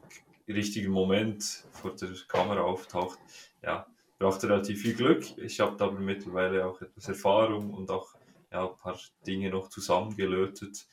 richtigen 0.47 0.91
Moment 0.91 1.65
vor 1.71 1.95
der 1.95 2.09
Kamera 2.27 2.61
auftaucht. 2.61 3.19
Ja, 3.63 3.87
braucht 4.19 4.43
relativ 4.43 4.81
viel 4.81 4.95
Glück. 4.95 5.37
Ich 5.37 5.59
habe 5.59 5.83
aber 5.83 5.99
mittlerweile 5.99 6.65
auch 6.65 6.81
etwas 6.81 7.07
Erfahrung 7.07 7.73
und 7.73 7.89
auch 7.89 8.13
ja, 8.51 8.69
ein 8.69 8.77
paar 8.77 8.99
Dinge 9.25 9.49
noch 9.49 9.69
zusammengelötet 9.69 10.85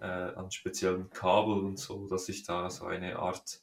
äh, 0.00 0.04
an 0.06 0.50
speziellen 0.50 1.10
Kabel 1.10 1.58
und 1.60 1.78
so, 1.78 2.06
dass 2.08 2.28
ich 2.28 2.42
da 2.44 2.70
so 2.70 2.86
eine 2.86 3.18
Art 3.18 3.60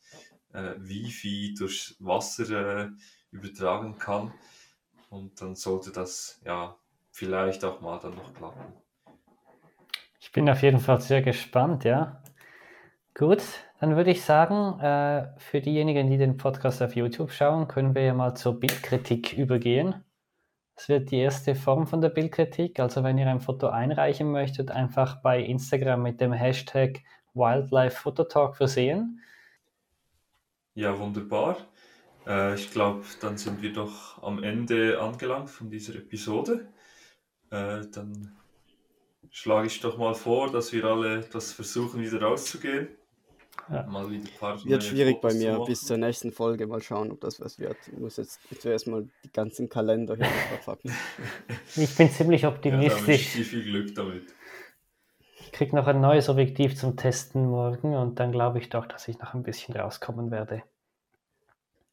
äh, 0.53 0.73
Wifi 0.77 1.55
durchs 1.58 1.95
Wasser 1.99 2.86
äh, 2.86 2.89
übertragen 3.31 3.97
kann. 3.97 4.34
Und 5.10 5.41
dann 5.41 5.55
sollte 5.55 5.91
das 5.91 6.41
ja 6.43 6.77
vielleicht 7.15 7.63
auch 7.63 7.80
mal 7.80 7.97
dann 7.99 8.15
noch 8.15 8.34
klappen. 8.34 8.73
Ich 10.19 10.34
bin 10.34 10.49
auf 10.49 10.62
jeden 10.62 10.80
Fall 10.80 10.99
sehr 10.99 11.21
gespannt, 11.21 11.86
ja. 11.86 12.21
Gut, 13.13 13.41
dann 13.80 13.95
würde 13.95 14.12
ich 14.12 14.23
sagen, 14.23 14.78
äh, 14.82 15.30
für 15.38 15.62
diejenigen, 15.62 16.10
die 16.10 16.17
den 16.17 16.36
Podcast 16.36 16.82
auf 16.82 16.95
YouTube 16.95 17.32
schauen, 17.32 17.69
können 17.69 17.95
wir 17.95 18.01
ja 18.04 18.13
mal 18.13 18.36
zur 18.36 18.60
Bildkritik 18.60 19.32
übergehen. 19.32 20.04
Das 20.75 20.89
wird 20.89 21.12
die 21.12 21.19
erste 21.19 21.56
Form 21.56 21.88
von 21.88 22.01
der 22.01 22.10
Bildkritik. 22.10 22.82
Also 22.82 23.01
wenn 23.06 23.17
ihr 23.17 23.28
ein 23.28 23.39
Foto 23.39 23.69
einreichen 23.69 24.30
möchtet, 24.30 24.69
einfach 24.69 25.21
bei 25.21 25.39
Instagram 25.39 26.04
mit 26.04 26.19
dem 26.19 26.34
Hashtag 26.34 26.99
Wildlife 27.34 27.95
Phototalk 27.95 28.58
versehen. 28.58 29.21
Ja, 30.73 30.99
wunderbar. 30.99 31.56
Äh, 32.28 32.56
ich 32.56 32.71
glaube, 32.71 33.06
dann 33.21 33.38
sind 33.38 33.62
wir 33.62 33.71
doch 33.71 34.21
am 34.21 34.43
Ende 34.43 34.99
angelangt 34.99 35.49
von 35.49 35.69
dieser 35.69 35.95
Episode. 35.95 36.67
Äh, 37.51 37.81
dann 37.91 38.36
schlage 39.31 39.67
ich 39.67 39.79
doch 39.81 39.97
mal 39.97 40.15
vor, 40.15 40.51
dass 40.51 40.71
wir 40.73 40.86
alle 40.86 41.21
das 41.21 41.51
versuchen, 41.51 42.01
wieder 42.01 42.21
rauszugehen. 42.21 42.88
Ja. 43.69 43.84
Mal 43.84 44.10
wieder 44.12 44.23
ein 44.23 44.39
paar 44.39 44.63
wird 44.63 44.84
schwierig 44.84 45.15
Fotos 45.21 45.34
bei 45.34 45.39
mir 45.39 45.65
bis 45.65 45.81
zur 45.81 45.97
nächsten 45.97 46.31
Folge. 46.31 46.67
Mal 46.67 46.81
schauen, 46.81 47.12
ob 47.12 47.21
das 47.21 47.39
was 47.39 47.58
wird. 47.58 47.77
Ich 47.88 47.97
muss 47.97 48.17
jetzt 48.17 48.39
zuerst 48.60 48.88
mal 48.88 49.08
die 49.23 49.31
ganzen 49.31 49.69
Kalender 49.69 50.15
hier 50.15 50.25
verpacken. 50.25 50.91
Ich 51.75 51.95
bin 51.95 52.10
ziemlich 52.10 52.45
optimistisch. 52.45 53.36
Ja, 53.36 53.43
viel 53.43 53.63
Glück 53.63 53.95
damit. 53.95 54.34
Ich 55.39 55.51
kriege 55.51 55.75
noch 55.75 55.88
ein 55.88 55.99
neues 55.99 56.29
Objektiv 56.29 56.75
zum 56.75 56.95
Testen 56.95 57.47
morgen 57.47 57.95
und 57.95 58.19
dann 58.19 58.31
glaube 58.31 58.60
ich 58.60 58.69
doch, 58.69 58.86
dass 58.86 59.08
ich 59.08 59.19
noch 59.19 59.34
ein 59.34 59.43
bisschen 59.43 59.75
rauskommen 59.75 60.31
werde. 60.31 60.63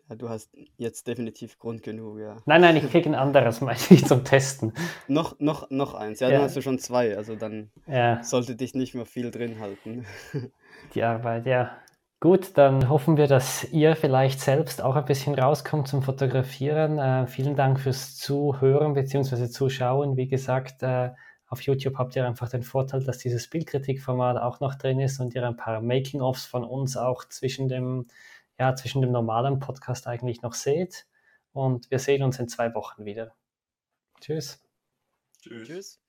Ja, 0.08 0.16
du 0.16 0.28
hast 0.28 0.50
jetzt 0.76 1.06
definitiv 1.06 1.58
Grund 1.58 1.82
genug, 1.82 2.18
ja. 2.18 2.36
Nein, 2.44 2.60
nein, 2.60 2.76
ich 2.76 2.90
kriege 2.90 3.08
ein 3.08 3.14
anderes, 3.14 3.60
meine 3.62 3.78
ich, 3.90 4.04
zum 4.04 4.24
Testen. 4.24 4.72
noch, 5.08 5.38
noch, 5.40 5.70
noch 5.70 5.94
eins. 5.94 6.20
Ja, 6.20 6.28
ja, 6.28 6.34
dann 6.34 6.44
hast 6.44 6.56
du 6.56 6.62
schon 6.62 6.78
zwei, 6.78 7.16
also 7.16 7.36
dann 7.36 7.70
ja. 7.86 8.22
sollte 8.22 8.56
dich 8.56 8.74
nicht 8.74 8.94
mehr 8.94 9.06
viel 9.06 9.30
drin 9.30 9.60
halten. 9.60 10.04
Die 10.94 11.02
Arbeit, 11.02 11.46
ja. 11.46 11.76
Gut, 12.20 12.56
dann 12.56 12.88
hoffen 12.88 13.16
wir, 13.16 13.26
dass 13.26 13.64
ihr 13.72 13.96
vielleicht 13.96 14.40
selbst 14.40 14.80
auch 14.80 14.94
ein 14.94 15.04
bisschen 15.06 15.34
rauskommt 15.34 15.88
zum 15.88 16.02
Fotografieren. 16.02 17.00
Äh, 17.00 17.26
vielen 17.26 17.56
Dank 17.56 17.80
fürs 17.80 18.16
Zuhören 18.16 18.94
bzw. 18.94 19.48
Zuschauen. 19.48 20.16
Wie 20.16 20.28
gesagt, 20.28 20.84
äh, 20.84 21.10
auf 21.48 21.60
YouTube 21.62 21.98
habt 21.98 22.14
ihr 22.14 22.24
einfach 22.24 22.48
den 22.48 22.62
Vorteil, 22.62 23.02
dass 23.02 23.18
dieses 23.18 23.50
Bildkritikformat 23.50 24.38
auch 24.38 24.60
noch 24.60 24.76
drin 24.76 25.00
ist 25.00 25.18
und 25.20 25.34
ihr 25.34 25.46
ein 25.46 25.56
paar 25.56 25.82
Making-ofs 25.82 26.46
von 26.46 26.64
uns 26.64 26.96
auch 26.96 27.24
zwischen 27.24 27.68
dem 27.68 28.06
ja, 28.62 28.76
zwischen 28.76 29.02
dem 29.02 29.10
normalen 29.10 29.58
Podcast 29.58 30.06
eigentlich 30.06 30.42
noch 30.42 30.54
seht. 30.54 31.08
Und 31.52 31.90
wir 31.90 31.98
sehen 31.98 32.22
uns 32.22 32.38
in 32.38 32.48
zwei 32.48 32.72
Wochen 32.76 33.04
wieder. 33.04 33.34
Tschüss. 34.20 34.62
Tschüss. 35.40 35.66
Tschüss. 35.66 36.01